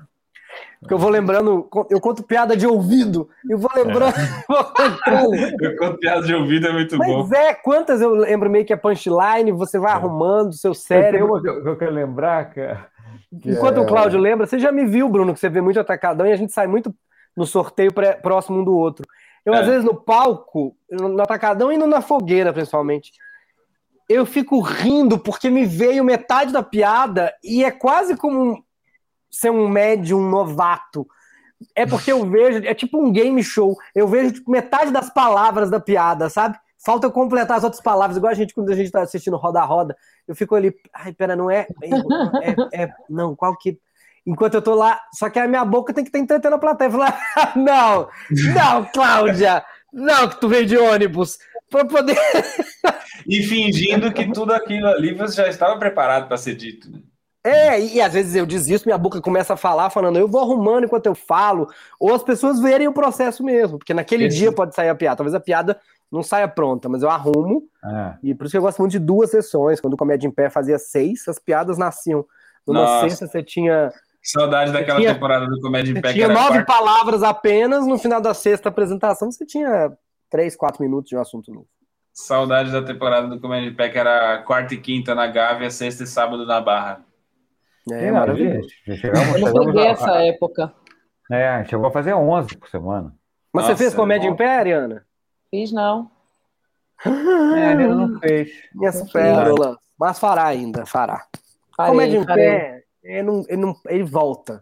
Porque 0.80 0.92
eu 0.92 0.99
vou 0.99 1.08
lembrando, 1.08 1.66
eu 1.88 1.99
conto 1.99 2.23
piada 2.23 2.54
de 2.54 2.66
ouvido, 2.66 3.26
eu 3.49 3.56
vou 3.56 3.70
lembrando. 3.75 4.14
É. 4.14 5.54
eu 5.66 5.76
conto 5.78 5.99
piada 5.99 6.23
de 6.23 6.34
ouvido, 6.34 6.66
é 6.66 6.73
muito 6.73 6.99
Mas 6.99 7.08
bom. 7.08 7.26
Mas 7.26 7.32
é, 7.32 7.54
quantas 7.54 8.02
eu 8.02 8.11
lembro 8.11 8.50
meio 8.50 8.66
que 8.66 8.73
é 8.73 8.76
punchline, 8.76 9.50
você 9.50 9.78
vai 9.78 9.92
é. 9.92 9.94
arrumando 9.94 10.52
seu 10.52 10.75
cérebro. 10.75 11.40
Que 11.40 11.49
eu 11.49 11.76
quero 11.76 11.92
lembrar, 11.92 12.52
cara. 12.52 12.87
Enquanto 13.32 13.78
é... 13.78 13.80
o 13.80 13.87
Cláudio 13.87 14.20
lembra, 14.20 14.46
você 14.46 14.58
já 14.58 14.70
me 14.70 14.84
viu, 14.84 15.08
Bruno, 15.08 15.32
que 15.32 15.40
você 15.40 15.49
vê 15.49 15.62
muito 15.62 15.80
atacadão 15.80 16.26
e 16.26 16.32
a 16.32 16.37
gente 16.37 16.52
sai 16.52 16.66
muito 16.66 16.94
no 17.34 17.46
sorteio 17.46 17.92
pré, 17.92 18.12
próximo 18.12 18.61
um 18.61 18.64
do 18.64 18.76
outro. 18.76 19.06
Eu, 19.44 19.54
é. 19.54 19.60
às 19.60 19.66
vezes, 19.66 19.84
no 19.84 19.94
palco, 19.94 20.76
no 20.90 21.20
atacadão 21.22 21.70
e 21.70 21.76
na 21.76 22.00
fogueira, 22.00 22.52
principalmente, 22.52 23.12
eu 24.08 24.24
fico 24.26 24.60
rindo 24.60 25.18
porque 25.18 25.50
me 25.50 25.64
veio 25.64 26.04
metade 26.04 26.52
da 26.52 26.62
piada 26.62 27.32
e 27.42 27.64
é 27.64 27.70
quase 27.70 28.16
como 28.16 28.64
ser 29.30 29.50
um 29.50 29.68
médium 29.68 30.20
novato. 30.28 31.06
É 31.74 31.86
porque 31.86 32.12
eu 32.12 32.28
vejo, 32.28 32.66
é 32.66 32.74
tipo 32.74 32.98
um 33.02 33.10
game 33.10 33.42
show. 33.42 33.76
Eu 33.94 34.06
vejo 34.06 34.34
tipo, 34.34 34.50
metade 34.50 34.90
das 34.90 35.10
palavras 35.10 35.70
da 35.70 35.80
piada, 35.80 36.28
sabe? 36.28 36.58
Falta 36.84 37.06
eu 37.06 37.10
completar 37.10 37.56
as 37.56 37.64
outras 37.64 37.82
palavras, 37.82 38.16
igual 38.16 38.30
a 38.30 38.34
gente 38.34 38.54
quando 38.54 38.70
a 38.70 38.76
gente 38.76 38.90
tá 38.90 39.00
assistindo 39.00 39.36
Roda 39.36 39.60
a 39.60 39.64
Roda. 39.64 39.96
Eu 40.28 40.36
fico 40.36 40.54
ali, 40.54 40.74
ai, 40.92 41.12
pera, 41.12 41.34
não 41.34 41.50
é, 41.50 41.66
é, 41.82 42.82
é, 42.82 42.94
não, 43.08 43.34
qual 43.34 43.56
que. 43.56 43.78
Enquanto 44.26 44.54
eu 44.54 44.62
tô 44.62 44.74
lá, 44.74 45.00
só 45.12 45.28
que 45.28 45.38
a 45.38 45.46
minha 45.46 45.64
boca 45.64 45.92
tem 45.92 46.02
que 46.02 46.08
estar 46.08 46.18
entretendo 46.18 46.54
a 46.54 46.58
plateia. 46.58 46.90
Falar, 46.90 47.20
não, 47.56 48.08
não, 48.30 48.84
Cláudia, 48.92 49.64
não, 49.92 50.28
que 50.28 50.40
tu 50.40 50.48
veio 50.48 50.66
de 50.66 50.76
ônibus, 50.76 51.38
para 51.70 51.84
poder. 51.84 52.16
e 53.28 53.42
fingindo 53.42 54.12
que 54.12 54.30
tudo 54.32 54.52
aquilo 54.52 54.86
ali 54.86 55.14
você 55.14 55.36
já 55.36 55.48
estava 55.48 55.78
preparado 55.78 56.28
para 56.28 56.36
ser 56.36 56.54
dito. 56.54 56.90
Né? 56.90 57.00
É, 57.46 57.78
e, 57.78 57.96
e 57.96 58.00
às 58.00 58.14
vezes 58.14 58.34
eu 58.34 58.46
desisto, 58.46 58.86
minha 58.86 58.96
boca 58.96 59.20
começa 59.20 59.52
a 59.52 59.56
falar, 59.56 59.90
falando, 59.90 60.18
eu 60.18 60.26
vou 60.26 60.40
arrumando 60.40 60.84
enquanto 60.84 61.04
eu 61.04 61.14
falo, 61.14 61.68
ou 62.00 62.14
as 62.14 62.22
pessoas 62.22 62.58
verem 62.58 62.88
o 62.88 62.92
processo 62.92 63.44
mesmo, 63.44 63.76
porque 63.76 63.92
naquele 63.92 64.24
Esse... 64.26 64.38
dia 64.38 64.50
pode 64.50 64.74
sair 64.74 64.88
a 64.88 64.94
piada, 64.94 65.16
talvez 65.16 65.34
a 65.34 65.40
piada 65.40 65.78
não 66.10 66.22
saia 66.22 66.48
pronta, 66.48 66.88
mas 66.88 67.02
eu 67.02 67.10
arrumo, 67.10 67.64
é. 67.84 68.14
e 68.22 68.34
por 68.34 68.44
isso 68.44 68.52
que 68.52 68.56
eu 68.56 68.62
gosto 68.62 68.78
muito 68.78 68.92
de 68.92 68.98
duas 68.98 69.30
sessões, 69.30 69.78
quando 69.78 69.92
o 69.92 69.96
Comédia 69.96 70.26
em 70.26 70.30
Pé 70.30 70.48
fazia 70.48 70.78
seis, 70.78 71.28
as 71.28 71.38
piadas 71.38 71.76
nasciam. 71.76 72.24
Numa 72.66 72.80
Nossa. 72.80 73.08
sexta 73.10 73.26
você 73.26 73.42
tinha... 73.42 73.92
Saudade 74.24 74.72
daquela 74.72 74.98
tinha, 74.98 75.12
temporada 75.12 75.46
do 75.46 75.60
Comédia 75.60 75.92
em 75.92 76.00
Pé. 76.00 76.14
Tinha 76.14 76.28
nove 76.28 76.64
palavras 76.64 77.22
apenas, 77.22 77.86
no 77.86 77.98
final 77.98 78.22
da 78.22 78.32
sexta 78.32 78.70
apresentação 78.70 79.30
você 79.30 79.44
tinha 79.44 79.92
três, 80.30 80.56
quatro 80.56 80.82
minutos 80.82 81.10
de 81.10 81.16
um 81.16 81.20
assunto 81.20 81.52
novo. 81.52 81.68
Saudade 82.10 82.72
da 82.72 82.82
temporada 82.82 83.28
do 83.28 83.38
Comédia 83.38 83.68
em 83.68 83.74
Pé, 83.74 83.90
que 83.90 83.98
era 83.98 84.42
quarta 84.42 84.72
e 84.72 84.78
quinta 84.78 85.14
na 85.14 85.26
Gávea, 85.26 85.70
sexta 85.70 86.04
e 86.04 86.06
sábado 86.06 86.46
na 86.46 86.58
Barra. 86.58 87.04
É, 87.92 88.06
é 88.06 88.12
maravilhoso. 88.12 88.68
Chegamos, 88.87 89.40
eu 89.40 89.52
não 89.52 89.66
peguei 89.66 89.87
essa 89.88 90.12
época. 90.22 90.72
É, 91.30 91.62
chegou 91.64 91.87
a 91.87 91.90
fazer 91.90 92.14
11 92.14 92.56
por 92.56 92.68
semana. 92.70 93.14
Mas 93.52 93.64
Nossa, 93.64 93.76
você 93.76 93.84
fez 93.84 93.94
comédia 93.94 94.26
em 94.26 94.34
pé, 94.34 94.58
Ariana? 94.58 95.04
Fiz, 95.50 95.70
não. 95.70 96.10
É, 97.04 97.74
não 97.74 98.18
fez. 98.20 98.50
Minhas 98.74 99.12
pérolas. 99.12 99.76
Mas 99.98 100.18
fará 100.18 100.46
ainda, 100.46 100.87
fará. 100.87 101.26
Farei, 101.76 101.92
comédia 101.92 102.18
em 102.18 102.24
farei. 102.24 102.44
pé, 102.44 102.73
ele, 103.04 103.22
não, 103.22 103.44
ele, 103.48 103.56
não, 103.56 103.76
ele 103.86 104.04
volta. 104.04 104.60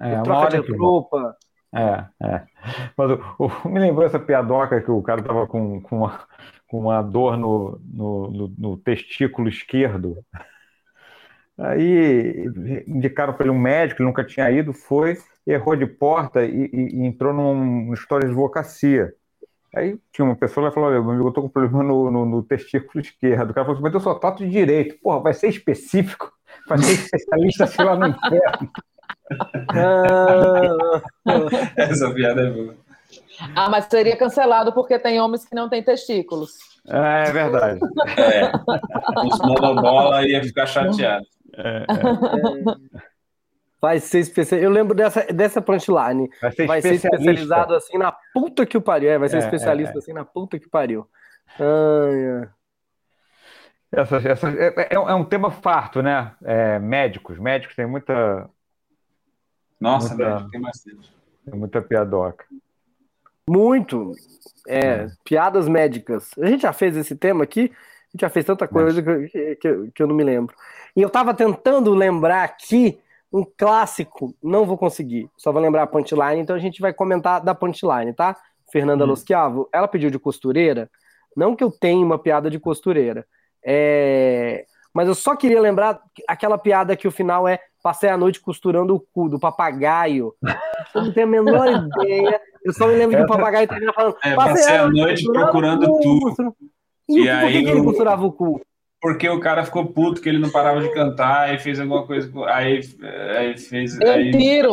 É, 0.00 0.14
ele 0.14 0.22
troca 0.22 0.60
de 0.60 0.76
roupa. 0.76 1.36
É, 1.74 2.04
é. 2.22 2.42
Mas 2.96 3.10
o, 3.10 3.20
o, 3.38 3.68
me 3.68 3.78
lembrou 3.78 4.04
essa 4.04 4.18
piadoca 4.18 4.80
que 4.80 4.90
o 4.90 5.02
cara 5.02 5.22
tava 5.22 5.46
com, 5.46 5.80
com, 5.80 5.98
uma, 5.98 6.20
com 6.68 6.80
uma 6.80 7.02
dor 7.02 7.36
no, 7.36 7.80
no, 7.84 8.30
no, 8.30 8.54
no 8.58 8.76
testículo 8.76 9.48
esquerdo. 9.48 10.18
Aí 11.58 12.44
indicaram 12.86 13.32
para 13.32 13.44
ele 13.44 13.54
um 13.54 13.58
médico, 13.58 14.02
ele 14.02 14.08
nunca 14.08 14.24
tinha 14.24 14.50
ido, 14.50 14.74
foi, 14.74 15.16
errou 15.46 15.74
de 15.74 15.86
porta 15.86 16.44
e, 16.44 16.66
e, 16.72 16.96
e 16.96 17.06
entrou 17.06 17.32
numa 17.32 17.94
história 17.94 18.26
de 18.26 18.32
advocacia. 18.32 19.14
Aí 19.74 19.98
tinha 20.12 20.24
uma 20.24 20.36
pessoa 20.36 20.64
lá 20.64 20.70
e 20.70 20.74
falou: 20.74 20.90
Olha, 20.90 21.00
meu 21.00 21.10
amigo, 21.10 21.28
eu 21.28 21.32
tô 21.32 21.42
com 21.42 21.48
problema 21.48 21.82
no, 21.82 22.10
no, 22.10 22.24
no, 22.26 22.42
testículo 22.42 23.00
esquerdo. 23.04 23.50
O 23.50 23.54
cara 23.54 23.64
falou 23.64 23.74
assim: 23.74 23.82
Mas 23.82 23.94
eu 23.94 24.00
só 24.00 24.14
tato 24.14 24.44
de 24.44 24.50
direito. 24.50 24.98
Porra, 25.02 25.20
vai 25.20 25.34
ser 25.34 25.48
específico? 25.48 26.32
Vai 26.68 26.78
ser 26.78 26.92
especialista, 26.92 27.66
sei 27.68 27.84
lá, 27.84 27.96
no 27.96 28.08
inferno. 28.08 28.70
Essa 31.76 32.12
piada 32.12 32.42
é 32.42 32.50
boa. 32.50 32.74
Ah, 33.54 33.68
mas 33.68 33.84
seria 33.86 34.16
cancelado 34.16 34.72
porque 34.72 34.98
tem 34.98 35.20
homens 35.20 35.44
que 35.44 35.54
não 35.54 35.68
têm 35.68 35.82
testículos. 35.82 36.52
É, 36.88 37.28
é 37.28 37.32
verdade. 37.32 37.80
É. 38.16 38.50
Os 39.26 39.38
monobola 39.40 40.26
ia 40.26 40.42
ficar 40.42 40.66
chateado. 40.66 41.26
É, 41.56 41.78
é. 41.78 41.86
Vai 43.80 44.00
ser 44.00 44.20
especial. 44.20 44.60
Eu 44.60 44.70
lembro 44.70 44.94
dessa, 44.94 45.22
dessa 45.32 45.60
punchline. 45.60 46.28
Vai 46.40 46.52
ser, 46.52 46.66
vai 46.66 46.82
ser 46.82 46.94
especializado 46.94 47.74
assim 47.74 47.98
na 47.98 48.12
puta 48.32 48.64
que 48.64 48.76
o 48.76 48.80
pariu. 48.80 49.10
É, 49.10 49.18
vai 49.18 49.28
ser 49.28 49.36
é, 49.36 49.40
especialista 49.40 49.94
é, 49.94 49.98
assim 49.98 50.12
na 50.12 50.24
puta 50.24 50.58
que 50.58 50.68
pariu. 50.68 51.06
Ai, 51.60 52.48
essa, 53.92 54.16
essa, 54.16 54.48
é, 54.50 54.94
é, 54.94 54.98
um 54.98 55.24
tema 55.24 55.50
farto, 55.50 56.02
né? 56.02 56.34
médicos. 56.80 57.38
Médicos 57.38 57.76
tem 57.76 57.86
muita. 57.86 58.48
Nossa, 59.80 60.14
muita, 60.14 60.30
médico 60.30 60.50
tem 60.50 60.60
bastante. 60.60 61.16
Tem 61.44 61.58
muita 61.58 61.82
piadoca. 61.82 62.44
Muito. 63.48 64.12
É, 64.66 65.06
piadas 65.24 65.68
médicas. 65.68 66.30
A 66.38 66.46
gente 66.46 66.62
já 66.62 66.72
fez 66.72 66.96
esse 66.96 67.14
tema 67.14 67.44
aqui. 67.44 67.72
A 67.72 68.10
gente 68.12 68.20
já 68.20 68.28
fez 68.28 68.44
tanta 68.44 68.66
coisa 68.66 69.02
que, 69.02 69.56
que, 69.56 69.90
que 69.94 70.02
eu 70.02 70.06
não 70.06 70.14
me 70.14 70.24
lembro. 70.24 70.54
E 70.96 71.02
eu 71.02 71.08
estava 71.08 71.34
tentando 71.34 71.94
lembrar 71.94 72.42
aqui 72.42 72.98
um 73.32 73.44
clássico, 73.44 74.34
não 74.42 74.64
vou 74.64 74.78
conseguir, 74.78 75.28
só 75.36 75.52
vou 75.52 75.60
lembrar 75.60 75.82
a 75.82 75.86
punchline, 75.86 76.40
então 76.40 76.56
a 76.56 76.58
gente 76.58 76.80
vai 76.80 76.92
comentar 76.92 77.40
da 77.40 77.54
punchline, 77.54 78.12
tá? 78.12 78.36
Fernanda 78.70 79.04
hum. 79.04 79.08
Loschiavo, 79.08 79.68
ela 79.72 79.88
pediu 79.88 80.10
de 80.10 80.18
costureira, 80.18 80.90
não 81.36 81.54
que 81.54 81.62
eu 81.62 81.70
tenha 81.70 82.04
uma 82.04 82.18
piada 82.18 82.48
de 82.48 82.58
costureira, 82.58 83.26
é... 83.66 84.64
mas 84.94 85.08
eu 85.08 85.14
só 85.14 85.34
queria 85.34 85.60
lembrar 85.60 86.00
aquela 86.28 86.56
piada 86.56 86.96
que 86.96 87.08
o 87.08 87.10
final 87.10 87.48
é 87.48 87.58
passei 87.82 88.08
a 88.08 88.16
noite 88.16 88.40
costurando 88.40 88.94
o 88.94 89.00
cu 89.00 89.28
do 89.28 89.38
papagaio. 89.38 90.32
Eu 90.94 91.02
não 91.02 91.12
tenho 91.12 91.26
a 91.26 91.30
menor 91.30 91.68
ideia. 91.68 92.40
Eu 92.64 92.72
só 92.72 92.86
me 92.86 92.94
lembro 92.94 93.16
que 93.16 93.22
o 93.22 93.26
papagaio 93.26 93.68
termina 93.68 93.92
falando. 93.92 94.16
É, 94.24 94.34
passei 94.34 94.76
a 94.76 94.88
noite 94.88 95.24
procurando 95.24 95.86
tu. 96.00 96.56
E, 97.08 97.20
e 97.20 97.28
aí, 97.28 97.40
por 97.40 97.50
que 97.50 97.70
ele 97.70 97.84
costurava 97.84 98.24
o 98.24 98.32
cu? 98.32 98.60
porque 99.06 99.28
o 99.28 99.38
cara 99.38 99.64
ficou 99.64 99.86
puto 99.86 100.20
que 100.20 100.28
ele 100.28 100.40
não 100.40 100.50
parava 100.50 100.80
de 100.80 100.92
cantar 100.92 101.54
e 101.54 101.58
fez 101.60 101.78
alguma 101.78 102.04
coisa. 102.04 102.28
Aí, 102.46 102.80
aí 103.36 103.56
fez. 103.56 103.96
Deu 103.96 104.12
aí, 104.12 104.28
um 104.28 104.38
tiro. 104.38 104.72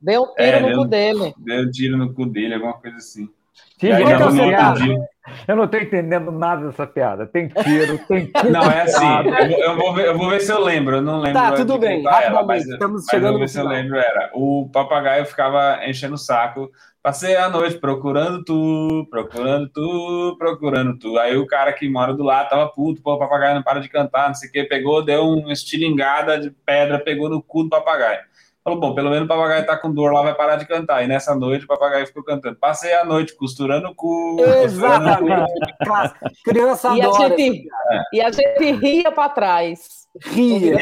Deu 0.00 0.22
um 0.22 0.26
tiro 0.26 0.36
é, 0.38 0.60
no 0.60 0.68
deu, 0.68 0.78
cu 0.78 0.84
dele. 0.84 1.34
Deu 1.38 1.62
um 1.62 1.70
tiro 1.72 1.96
no 1.96 2.14
cu 2.14 2.26
dele, 2.26 2.54
alguma 2.54 2.74
coisa 2.74 2.98
assim. 2.98 3.28
Sim, 3.78 3.92
aí, 3.92 4.04
não, 4.04 4.30
não, 4.30 5.06
eu 5.48 5.56
não 5.56 5.64
estou 5.64 5.80
entendendo 5.80 6.30
nada 6.30 6.66
dessa 6.66 6.86
piada. 6.86 7.26
Tem 7.26 7.48
tiro, 7.48 7.98
tem 8.06 8.26
tiro. 8.26 8.50
Não, 8.52 8.70
é 8.70 8.82
assim. 8.82 9.06
Eu, 9.06 9.58
eu, 9.58 9.76
vou 9.76 9.94
ver, 9.94 10.06
eu 10.06 10.18
vou 10.18 10.30
ver 10.30 10.40
se 10.40 10.52
eu 10.52 10.62
lembro. 10.62 10.96
Eu 10.96 11.02
não 11.02 11.20
lembro. 11.20 11.40
Tá, 11.40 11.52
tudo 11.52 11.78
bem. 11.78 12.06
Ela, 12.06 12.42
mas, 12.44 12.66
Estamos 12.66 13.02
mas 13.02 13.10
chegando 13.10 13.26
eu 13.26 13.32
vou 13.32 13.40
ver 13.40 13.48
se 13.48 13.58
eu 13.58 13.66
lembro. 13.66 13.96
Era. 13.96 14.30
O 14.34 14.68
papagaio 14.72 15.26
ficava 15.26 15.80
enchendo 15.86 16.14
o 16.14 16.18
saco 16.18 16.70
Passei 17.04 17.36
a 17.36 17.50
noite 17.50 17.76
procurando 17.76 18.42
tu, 18.42 19.06
procurando 19.10 19.68
tu, 19.68 20.36
procurando 20.38 20.98
tu. 20.98 21.18
Aí 21.18 21.36
o 21.36 21.46
cara 21.46 21.70
que 21.70 21.86
mora 21.86 22.14
do 22.14 22.22
lado 22.22 22.48
tava 22.48 22.66
puto, 22.70 23.02
pô, 23.02 23.12
o 23.12 23.18
papagaio 23.18 23.56
não 23.56 23.62
para 23.62 23.78
de 23.78 23.90
cantar, 23.90 24.28
não 24.28 24.34
sei 24.34 24.48
o 24.48 24.52
que, 24.52 24.64
pegou, 24.64 25.04
deu 25.04 25.22
uma 25.28 25.52
estilingada 25.52 26.40
de 26.40 26.50
pedra, 26.64 26.98
pegou 26.98 27.28
no 27.28 27.42
cu 27.42 27.64
do 27.64 27.68
papagaio. 27.68 28.20
Falou, 28.64 28.80
bom, 28.80 28.94
pelo 28.94 29.10
menos 29.10 29.26
o 29.26 29.28
papagaio 29.28 29.66
tá 29.66 29.76
com 29.76 29.92
dor 29.92 30.10
lá, 30.10 30.22
vai 30.22 30.34
parar 30.34 30.56
de 30.56 30.66
cantar. 30.66 31.04
E 31.04 31.06
nessa 31.06 31.34
noite 31.34 31.66
o 31.66 31.68
papagaio 31.68 32.06
ficou 32.06 32.24
cantando. 32.24 32.56
Passei 32.56 32.94
a 32.94 33.04
noite 33.04 33.36
costurando 33.36 33.88
o 33.88 33.94
cu. 33.94 34.38
Exatamente. 34.40 35.52
Criança 36.42 36.96
e 36.96 37.02
adora. 37.02 37.26
A 37.26 37.36
gente, 37.36 37.68
e 38.10 38.20
a 38.22 38.30
gente 38.30 38.72
ria 38.72 39.12
para 39.12 39.28
trás. 39.28 40.04
Ria. 40.18 40.78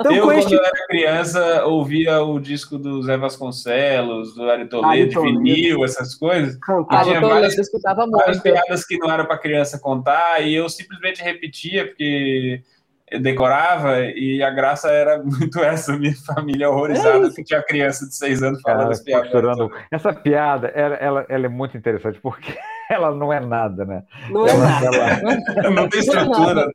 Então, 0.00 0.12
eu, 0.12 0.32
este... 0.32 0.48
quando 0.48 0.52
eu 0.54 0.64
era 0.64 0.86
criança, 0.86 1.66
ouvia 1.66 2.22
o 2.22 2.40
disco 2.40 2.78
do 2.78 3.02
Zé 3.02 3.18
Vasconcelos, 3.18 4.34
do 4.34 4.48
Ari 4.48 4.66
Toledo, 4.66 5.10
de 5.10 5.20
vinil, 5.20 5.84
essas 5.84 6.14
coisas. 6.14 6.56
Ah, 6.88 7.04
tinha 7.04 7.20
várias, 7.20 7.58
escutava 7.58 8.06
várias 8.06 8.38
muito. 8.38 8.42
piadas 8.42 8.86
que 8.86 8.96
não 8.96 9.10
eram 9.10 9.26
para 9.26 9.36
criança 9.36 9.78
contar, 9.78 10.40
e 10.42 10.54
eu 10.54 10.70
simplesmente 10.70 11.22
repetia, 11.22 11.86
porque 11.86 12.62
decorava 13.18 14.00
e 14.00 14.42
a 14.42 14.50
graça 14.50 14.90
era 14.90 15.18
muito 15.24 15.58
essa, 15.60 15.96
minha 15.96 16.14
família 16.14 16.70
horrorizada, 16.70 17.26
é 17.26 17.30
que 17.30 17.42
tinha 17.42 17.62
criança 17.62 18.06
de 18.06 18.14
seis 18.14 18.42
anos 18.42 18.60
falando 18.60 18.80
Cara, 18.80 18.92
as 18.92 19.00
piadas. 19.00 19.70
Essa 19.90 20.12
piada, 20.12 20.68
ela, 20.68 20.94
ela, 20.96 21.26
ela, 21.28 21.46
é 21.46 21.48
muito 21.48 21.76
interessante, 21.76 22.20
porque 22.20 22.56
ela 22.88 23.14
não 23.14 23.32
é 23.32 23.40
nada, 23.40 23.84
né? 23.84 24.02
Não 24.30 24.46
é 24.46 24.50
ela, 24.50 24.64
nada. 24.64 24.96
Ela, 25.56 25.70
não 25.70 25.88
tem 25.88 26.00
estrutura. 26.00 26.70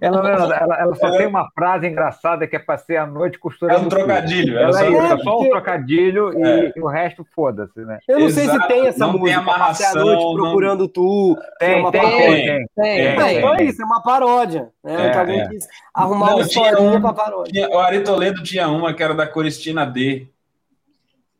Ela, 0.00 0.22
não 0.22 0.28
é 0.28 0.32
ela, 0.32 0.76
ela 0.78 0.94
só 0.94 1.08
é. 1.08 1.18
tem 1.18 1.26
uma 1.26 1.50
frase 1.50 1.88
engraçada 1.88 2.46
que 2.46 2.54
é 2.54 2.58
passei 2.58 2.96
a 2.96 3.04
noite 3.04 3.38
costurando. 3.38 3.80
É 3.80 3.84
um 3.84 3.88
trocadilho. 3.88 4.58
Ela, 4.58 4.84
ela 4.84 5.14
é 5.14 5.18
só 5.18 5.40
um 5.40 5.48
trocadilho 5.48 6.46
é. 6.46 6.72
e 6.74 6.80
o 6.80 6.86
resto 6.86 7.26
foda-se, 7.34 7.80
né? 7.80 7.98
Eu 8.06 8.20
não 8.20 8.26
Exato. 8.26 8.48
sei 8.48 8.60
se 8.60 8.68
tem 8.68 8.86
essa 8.86 8.98
não 9.00 9.12
música. 9.12 9.26
Tem 9.26 9.34
amarração, 9.34 9.86
passei 9.86 10.00
a 10.00 10.04
noite 10.04 10.34
procurando 10.36 10.80
não... 10.80 10.88
tu. 10.88 11.36
Tem, 11.58 11.72
é 11.72 11.76
uma 11.76 11.90
tem, 11.90 12.00
paródia. 12.00 12.28
tem, 12.28 12.44
tem, 12.46 12.66
tem, 12.76 13.16
tem, 13.16 13.40
Não, 13.40 13.54
é 13.54 13.64
isso, 13.64 13.82
é 13.82 13.84
uma 13.84 14.02
paródia. 14.02 14.68
Né? 14.84 15.10
que 15.10 15.18
alguém 15.18 15.48
quis 15.48 15.68
arrumar 15.92 16.34
uma 16.34 16.42
historinha 16.42 16.98
um, 16.98 17.00
pra 17.00 17.12
paródia. 17.12 17.52
Tinha, 17.52 17.68
o 17.68 17.78
Ari 17.78 18.04
Toledo 18.04 18.42
tinha 18.42 18.68
uma 18.68 18.94
que 18.94 19.02
era 19.02 19.14
da 19.14 19.26
Coristina 19.26 19.84
D. 19.84 20.28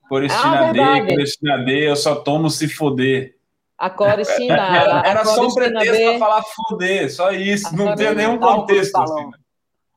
Coristina 0.09 0.69
ah, 0.69 0.73
D, 0.73 1.07
Coristina 1.07 1.59
D, 1.59 1.89
eu 1.89 1.97
só 1.97 2.17
tomo 2.17 2.51
se 2.51 2.69
foder. 2.69 3.36
A 3.79 3.91
Coristina. 3.91 4.77
Era, 4.77 5.03
era 5.07 5.25
só 5.25 5.47
um 5.47 5.55
pretexto 5.55 5.95
para 5.95 6.19
falar 6.19 6.43
foder, 6.43 7.15
só 7.15 7.31
isso. 7.31 7.69
A 7.69 7.73
não 7.73 7.95
tinha 7.95 8.15
nenhum 8.15 8.39
contexto. 8.39 8.97
Assim. 8.97 9.31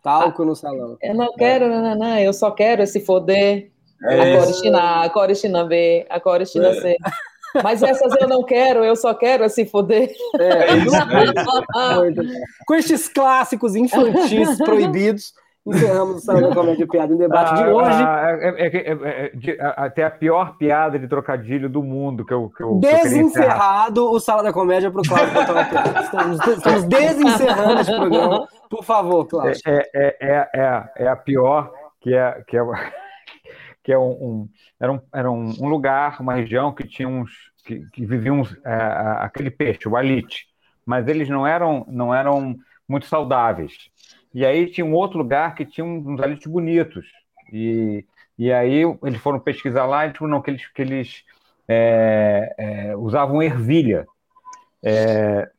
Talco 0.04 0.46
no 0.46 0.56
salão. 0.56 0.98
Eu 1.02 1.16
não 1.16 1.34
quero, 1.34 1.68
não, 1.70 1.82
não, 1.82 1.96
não, 1.96 2.20
eu 2.20 2.34
só 2.34 2.52
quero 2.52 2.82
esse 2.82 3.00
foder. 3.00 3.72
É 4.04 4.36
a 4.36 4.40
Coristina 4.40 4.80
A, 4.80 5.04
a 5.04 5.10
Coristina 5.10 5.64
B, 5.66 6.08
a 6.10 6.20
Coristina 6.20 6.70
é. 6.70 6.82
C. 6.82 6.98
Mas 7.64 7.82
essas 7.82 8.14
eu 8.20 8.28
não 8.28 8.44
quero, 8.44 8.84
eu 8.84 8.96
só 8.96 9.14
quero 9.14 9.44
esse 9.44 9.66
foder. 9.66 10.14
É, 10.40 10.72
é 10.72 10.78
isso, 10.78 10.96
é 10.96 12.10
isso. 12.10 12.46
Com 12.66 12.76
estes 12.76 13.10
clássicos 13.10 13.76
infantis 13.76 14.58
proibidos, 14.64 15.34
Encerramos 15.66 16.16
o 16.16 16.20
Salão 16.20 16.50
da 16.50 16.56
Comédia 16.56 16.88
Piada 16.88 17.14
em 17.14 17.18
debate 17.18 17.52
ah, 17.54 17.56
de 17.56 17.70
hoje. 17.70 18.04
Ah, 18.04 18.38
é, 18.40 18.68
é, 18.68 19.52
é, 19.52 19.74
até 19.76 20.04
a 20.04 20.10
pior 20.10 20.58
piada 20.58 20.98
de 20.98 21.08
trocadilho 21.08 21.70
do 21.70 21.84
mundo 21.84 22.26
que 22.26 22.34
eu. 22.34 22.50
Que 22.50 22.64
eu 22.64 22.80
Desencerrado 22.80 23.94
que 23.94 24.00
eu 24.00 24.12
o 24.12 24.20
Sala 24.20 24.42
da 24.42 24.54
Comédia 24.54 24.90
para 24.90 25.02
o 25.02 25.04
Cláudio 25.04 25.34
botar. 25.34 26.02
Estamos, 26.02 26.48
estamos 26.48 26.84
desencerrando 26.86 27.82
esse 27.82 27.96
programa. 27.96 28.48
Por 28.70 28.84
favor, 28.84 29.26
Cláudio. 29.26 29.62
É, 29.68 29.90
é, 29.94 30.50
é, 30.54 30.84
é, 30.96 31.08
a 31.08 31.16
pior, 31.16 31.72
que 32.00 32.14
é, 32.14 32.42
que 32.48 32.58
é, 32.58 32.62
que 33.84 33.92
é 33.92 34.00
um, 34.00 34.12
um, 34.12 34.50
era, 34.80 34.92
um, 34.92 35.02
era 35.14 35.32
um, 35.32 35.68
lugar, 35.68 36.22
uma 36.22 36.34
região 36.36 36.72
que 36.72 36.88
tinha 36.88 37.08
uns. 37.08 37.32
que, 37.66 37.82
que 37.92 38.06
viviam 38.06 38.40
uns, 38.40 38.56
aquele 38.64 39.52
peixe, 39.52 39.90
o 39.90 39.98
alite. 39.98 40.48
Mas 40.86 41.08
eles 41.08 41.30
não 41.30 41.46
eram, 41.46 41.86
não 41.90 42.16
eram 42.16 42.56
muito 42.88 43.06
saudáveis. 43.06 43.74
E 44.34 44.46
aí 44.46 44.68
tinha 44.68 44.86
um 44.86 44.94
outro 44.94 45.18
lugar 45.18 45.56
que 45.56 45.66
tinha 45.66 45.86
uns 45.86 46.20
alitos 46.22 46.48
bonitos. 46.48 47.08
E, 47.52 48.06
e 48.38 48.52
aí 48.52 48.84
eles 49.04 49.20
foram 49.20 49.40
pesquisar 49.40 49.86
lá 49.86 50.06
e 50.06 50.14
não, 50.22 50.42
que 50.42 50.52
eles, 50.52 50.68
que 50.68 50.82
eles 50.82 51.24
é, 51.68 52.56
é, 52.58 52.96
usavam 52.96 53.42
ervilha. 53.42 54.08
É, 54.84 55.50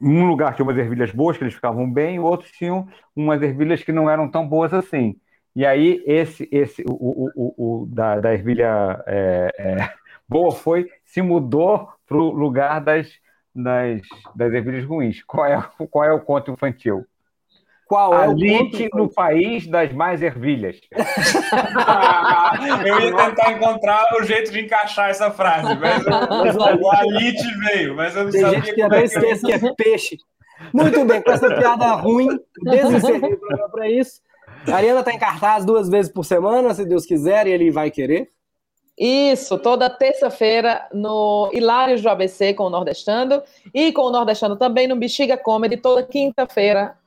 um 0.00 0.26
lugar 0.26 0.54
tinha 0.54 0.64
umas 0.64 0.78
ervilhas 0.78 1.10
boas, 1.10 1.36
que 1.36 1.44
eles 1.44 1.54
ficavam 1.54 1.90
bem, 1.90 2.18
outros 2.18 2.50
tinham 2.52 2.88
umas 3.14 3.42
ervilhas 3.42 3.82
que 3.82 3.92
não 3.92 4.08
eram 4.08 4.30
tão 4.30 4.48
boas 4.48 4.72
assim. 4.72 5.16
E 5.54 5.66
aí 5.66 6.02
esse, 6.06 6.48
esse 6.50 6.82
o, 6.88 6.92
o, 6.92 7.30
o, 7.34 7.82
o 7.82 7.86
da, 7.86 8.20
da 8.20 8.32
ervilha 8.32 9.02
é, 9.06 9.54
é, 9.58 9.92
boa 10.28 10.52
foi, 10.52 10.88
se 11.04 11.20
mudou 11.20 11.88
para 12.06 12.16
o 12.16 12.30
lugar 12.30 12.80
das, 12.80 13.10
das, 13.54 14.00
das 14.34 14.52
ervilhas 14.52 14.84
ruins. 14.84 15.22
Qual 15.24 15.44
é, 15.44 15.60
qual 15.90 16.04
é 16.04 16.12
o 16.12 16.20
conto 16.20 16.52
infantil? 16.52 17.04
Qual 17.90 18.14
é 18.14 18.22
Alite 18.22 18.88
no 18.94 19.08
país 19.08 19.66
das 19.66 19.92
mais 19.92 20.22
ervilhas. 20.22 20.76
eu 22.86 23.00
ia 23.00 23.16
tentar 23.16 23.50
encontrar 23.50 24.06
o 24.14 24.22
jeito 24.22 24.52
de 24.52 24.60
encaixar 24.60 25.10
essa 25.10 25.28
frase, 25.32 25.74
mas, 25.74 26.04
mas 26.04 26.56
o 26.56 26.88
Alite 26.88 27.42
veio, 27.66 27.96
mas 27.96 28.14
eu 28.14 28.26
não 28.26 28.30
Tem 28.30 28.42
sabia 28.42 28.60
gente 28.60 28.74
que 28.76 28.82
até 28.82 29.02
esquece 29.02 29.44
que 29.44 29.52
é 29.52 29.74
peixe. 29.74 30.18
Muito 30.72 31.04
bem, 31.04 31.20
com 31.20 31.32
essa 31.32 31.52
piada 31.52 31.94
ruim, 31.94 32.28
desencerrei 32.62 33.32
o 33.32 33.40
programa 33.40 33.68
para 33.68 33.90
isso. 33.90 34.20
A 34.68 34.76
Ariana 34.76 35.00
está 35.00 35.12
em 35.12 35.18
cartaz 35.18 35.64
duas 35.64 35.88
vezes 35.88 36.12
por 36.12 36.24
semana, 36.24 36.72
se 36.72 36.86
Deus 36.86 37.04
quiser, 37.04 37.48
e 37.48 37.50
ele 37.50 37.72
vai 37.72 37.90
querer. 37.90 38.30
Isso, 38.96 39.58
toda 39.58 39.90
terça-feira 39.90 40.86
no 40.92 41.50
Hilários 41.52 42.02
do 42.02 42.08
ABC 42.08 42.54
com 42.54 42.64
o 42.64 42.70
Nordestando 42.70 43.42
e 43.74 43.92
com 43.92 44.02
o 44.02 44.12
Nordestando 44.12 44.54
também 44.54 44.86
no 44.86 44.94
Bexiga 44.94 45.36
Comedy, 45.36 45.76
toda 45.76 46.04
quinta-feira 46.04 46.99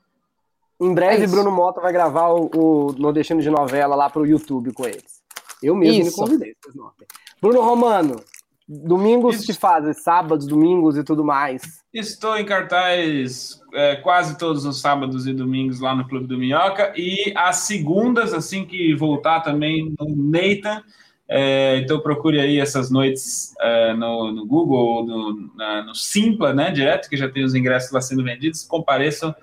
em 0.80 0.94
breve, 0.94 1.24
é 1.24 1.28
Bruno 1.28 1.52
Mota 1.52 1.82
vai 1.82 1.94
gravar 1.94 2.30
o, 2.30 2.50
o 2.54 2.94
Nordestino 2.94 3.42
de 3.42 3.50
Novela 3.50 3.96
lá 3.96 4.10
pro 4.10 4.26
YouTube 4.26 4.74
com 4.74 4.86
eles. 4.86 5.22
Eu 5.62 5.76
mesmo 5.76 6.02
isso. 6.02 6.20
me 6.22 6.28
convidei, 6.28 6.56
vocês 6.62 6.76
notem. 6.76 7.08
Bruno 7.42 7.62
Romano, 7.62 8.22
domingos 8.68 9.38
isso. 9.38 9.46
que 9.46 9.54
fazem? 9.54 9.94
Sábados, 9.94 10.48
domingos 10.48 10.98
e 10.98 11.04
tudo 11.04 11.24
mais. 11.24 11.62
Estou 11.94 12.38
em 12.38 12.46
cartaz 12.46 13.62
é, 13.74 13.96
quase 13.98 14.38
todos 14.38 14.66
os 14.66 14.82
sábados 14.82 15.28
e 15.28 15.34
domingos 15.34 15.80
lá 15.80 15.96
no 15.96 16.08
Clube 16.08 16.28
do 16.28 16.38
Minhoca. 16.38 16.94
E 16.96 17.34
às 17.36 17.58
segundas, 17.58 18.34
assim 18.34 18.66
que 18.66 18.94
voltar 18.96 19.42
também 19.42 19.94
no 20.00 20.16
Nathan. 20.16 20.84
É, 21.28 21.78
então 21.78 22.00
procure 22.02 22.40
aí 22.40 22.60
essas 22.60 22.92
noites 22.92 23.56
é, 23.60 23.94
no, 23.94 24.32
no, 24.32 24.46
Google 24.46 24.78
ou 24.78 25.06
no, 25.06 25.86
no 25.86 25.96
Simpla, 25.96 26.54
né? 26.54 26.70
Direto, 26.70 27.10
que 27.10 27.16
já 27.16 27.30
tem 27.30 27.44
os 27.44 27.56
ingressos 27.56 27.92
lá 27.92 28.02
sendo 28.02 28.24
vendidos. 28.24 28.64
Compareçam 28.64 29.34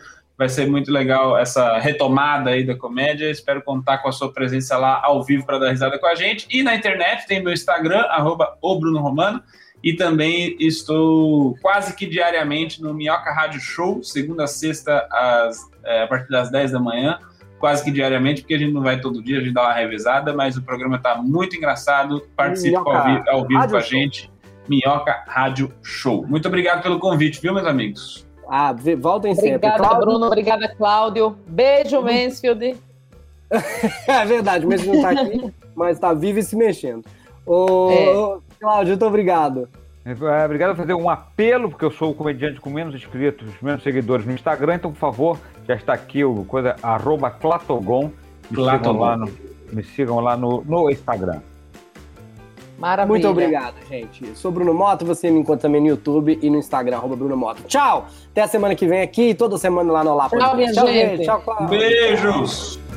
Vai 0.40 0.48
ser 0.48 0.66
muito 0.66 0.90
legal 0.90 1.36
essa 1.36 1.76
retomada 1.76 2.48
aí 2.48 2.64
da 2.64 2.74
comédia. 2.74 3.30
Espero 3.30 3.60
contar 3.60 3.98
com 3.98 4.08
a 4.08 4.12
sua 4.12 4.32
presença 4.32 4.74
lá 4.78 4.98
ao 5.04 5.22
vivo 5.22 5.44
para 5.44 5.58
dar 5.58 5.68
risada 5.68 5.98
com 5.98 6.06
a 6.06 6.14
gente. 6.14 6.46
E 6.50 6.62
na 6.62 6.74
internet 6.74 7.26
tem 7.26 7.44
meu 7.44 7.52
Instagram, 7.52 8.06
arroba 8.08 8.56
Romano. 8.62 9.42
E 9.84 9.92
também 9.92 10.56
estou 10.58 11.58
quase 11.60 11.94
que 11.94 12.06
diariamente 12.06 12.80
no 12.80 12.94
Minhoca 12.94 13.30
Rádio 13.30 13.60
Show, 13.60 14.02
segunda 14.02 14.44
a 14.44 14.46
sexta, 14.46 15.06
às, 15.12 15.58
é, 15.84 16.04
a 16.04 16.06
partir 16.06 16.30
das 16.30 16.50
10 16.50 16.70
da 16.70 16.80
manhã. 16.80 17.18
Quase 17.58 17.84
que 17.84 17.90
diariamente, 17.90 18.40
porque 18.40 18.54
a 18.54 18.58
gente 18.58 18.72
não 18.72 18.80
vai 18.80 18.98
todo 18.98 19.22
dia, 19.22 19.40
a 19.40 19.42
gente 19.42 19.52
dá 19.52 19.64
uma 19.64 19.74
revisada, 19.74 20.32
mas 20.32 20.56
o 20.56 20.62
programa 20.62 20.96
está 20.96 21.16
muito 21.16 21.54
engraçado. 21.54 22.26
Participe 22.34 22.76
ao 22.76 23.04
vivo, 23.04 23.24
ao 23.28 23.46
vivo 23.46 23.68
com 23.68 23.76
a 23.76 23.80
gente. 23.80 24.32
Minhoca 24.66 25.22
Rádio 25.26 25.70
Show. 25.82 26.26
Muito 26.26 26.48
obrigado 26.48 26.82
pelo 26.82 26.98
convite, 26.98 27.42
viu, 27.42 27.52
meus 27.52 27.66
amigos? 27.66 28.29
Ah, 28.52 28.74
voltem 28.98 29.32
sempre. 29.32 29.68
Obrigada. 29.68 30.00
Bruno. 30.00 30.26
Obrigada, 30.26 30.68
Cláudio. 30.68 31.36
Beijo, 31.46 32.02
Mansfield. 32.02 32.76
é 34.08 34.26
verdade, 34.26 34.66
o 34.66 34.68
Mansfield 34.68 34.98
não 34.98 35.10
está 35.10 35.22
aqui, 35.22 35.54
mas 35.76 35.96
está 35.96 36.12
vivo 36.12 36.40
e 36.40 36.42
se 36.42 36.56
mexendo. 36.56 37.04
Ô, 37.46 37.90
é. 37.92 38.56
Cláudio, 38.58 38.88
muito 38.88 39.06
obrigado. 39.06 39.68
É, 40.04 40.44
obrigado 40.44 40.70
por 40.70 40.78
fazer 40.78 40.94
um 40.94 41.08
apelo, 41.08 41.70
porque 41.70 41.84
eu 41.84 41.92
sou 41.92 42.10
o 42.10 42.14
comediante 42.14 42.60
com 42.60 42.70
menos 42.70 42.94
inscritos, 42.94 43.48
menos 43.62 43.84
seguidores 43.84 44.26
no 44.26 44.32
Instagram, 44.32 44.74
então, 44.74 44.90
por 44.90 44.98
favor, 44.98 45.38
já 45.68 45.74
está 45.74 45.92
aqui 45.92 46.24
o 46.24 46.44
coisa, 46.44 46.74
arroba 46.82 47.30
Clatogon. 47.30 48.10
Me 48.50 48.56
sigam 48.56 48.98
lá 48.98 49.16
no, 49.16 49.30
me 49.72 49.82
sigam 49.84 50.20
lá 50.20 50.36
no, 50.36 50.64
no 50.64 50.90
Instagram. 50.90 51.40
Maravilha. 52.80 53.12
Muito 53.12 53.28
obrigado, 53.28 53.74
gente. 53.88 54.26
Sou 54.34 54.50
Bruno 54.50 54.72
Moto, 54.72 55.04
você 55.04 55.30
me 55.30 55.38
encontra 55.38 55.62
também 55.68 55.82
no 55.82 55.88
YouTube 55.88 56.38
e 56.40 56.48
no 56.48 56.56
Instagram, 56.56 56.96
arroba 56.96 57.14
Bruno 57.14 57.36
Moto. 57.36 57.62
Tchau! 57.64 58.06
Até 58.30 58.42
a 58.42 58.48
semana 58.48 58.74
que 58.74 58.86
vem 58.86 59.02
aqui, 59.02 59.34
toda 59.34 59.58
semana 59.58 59.92
lá 59.92 60.02
no 60.02 60.12
Olá 60.12 60.28
Tchau, 60.30 60.56
minha 60.56 60.72
Tchau, 60.72 60.86
gente. 60.86 61.24
Tchau, 61.24 61.40
Cláudio. 61.42 61.68
Beijos! 61.68 62.89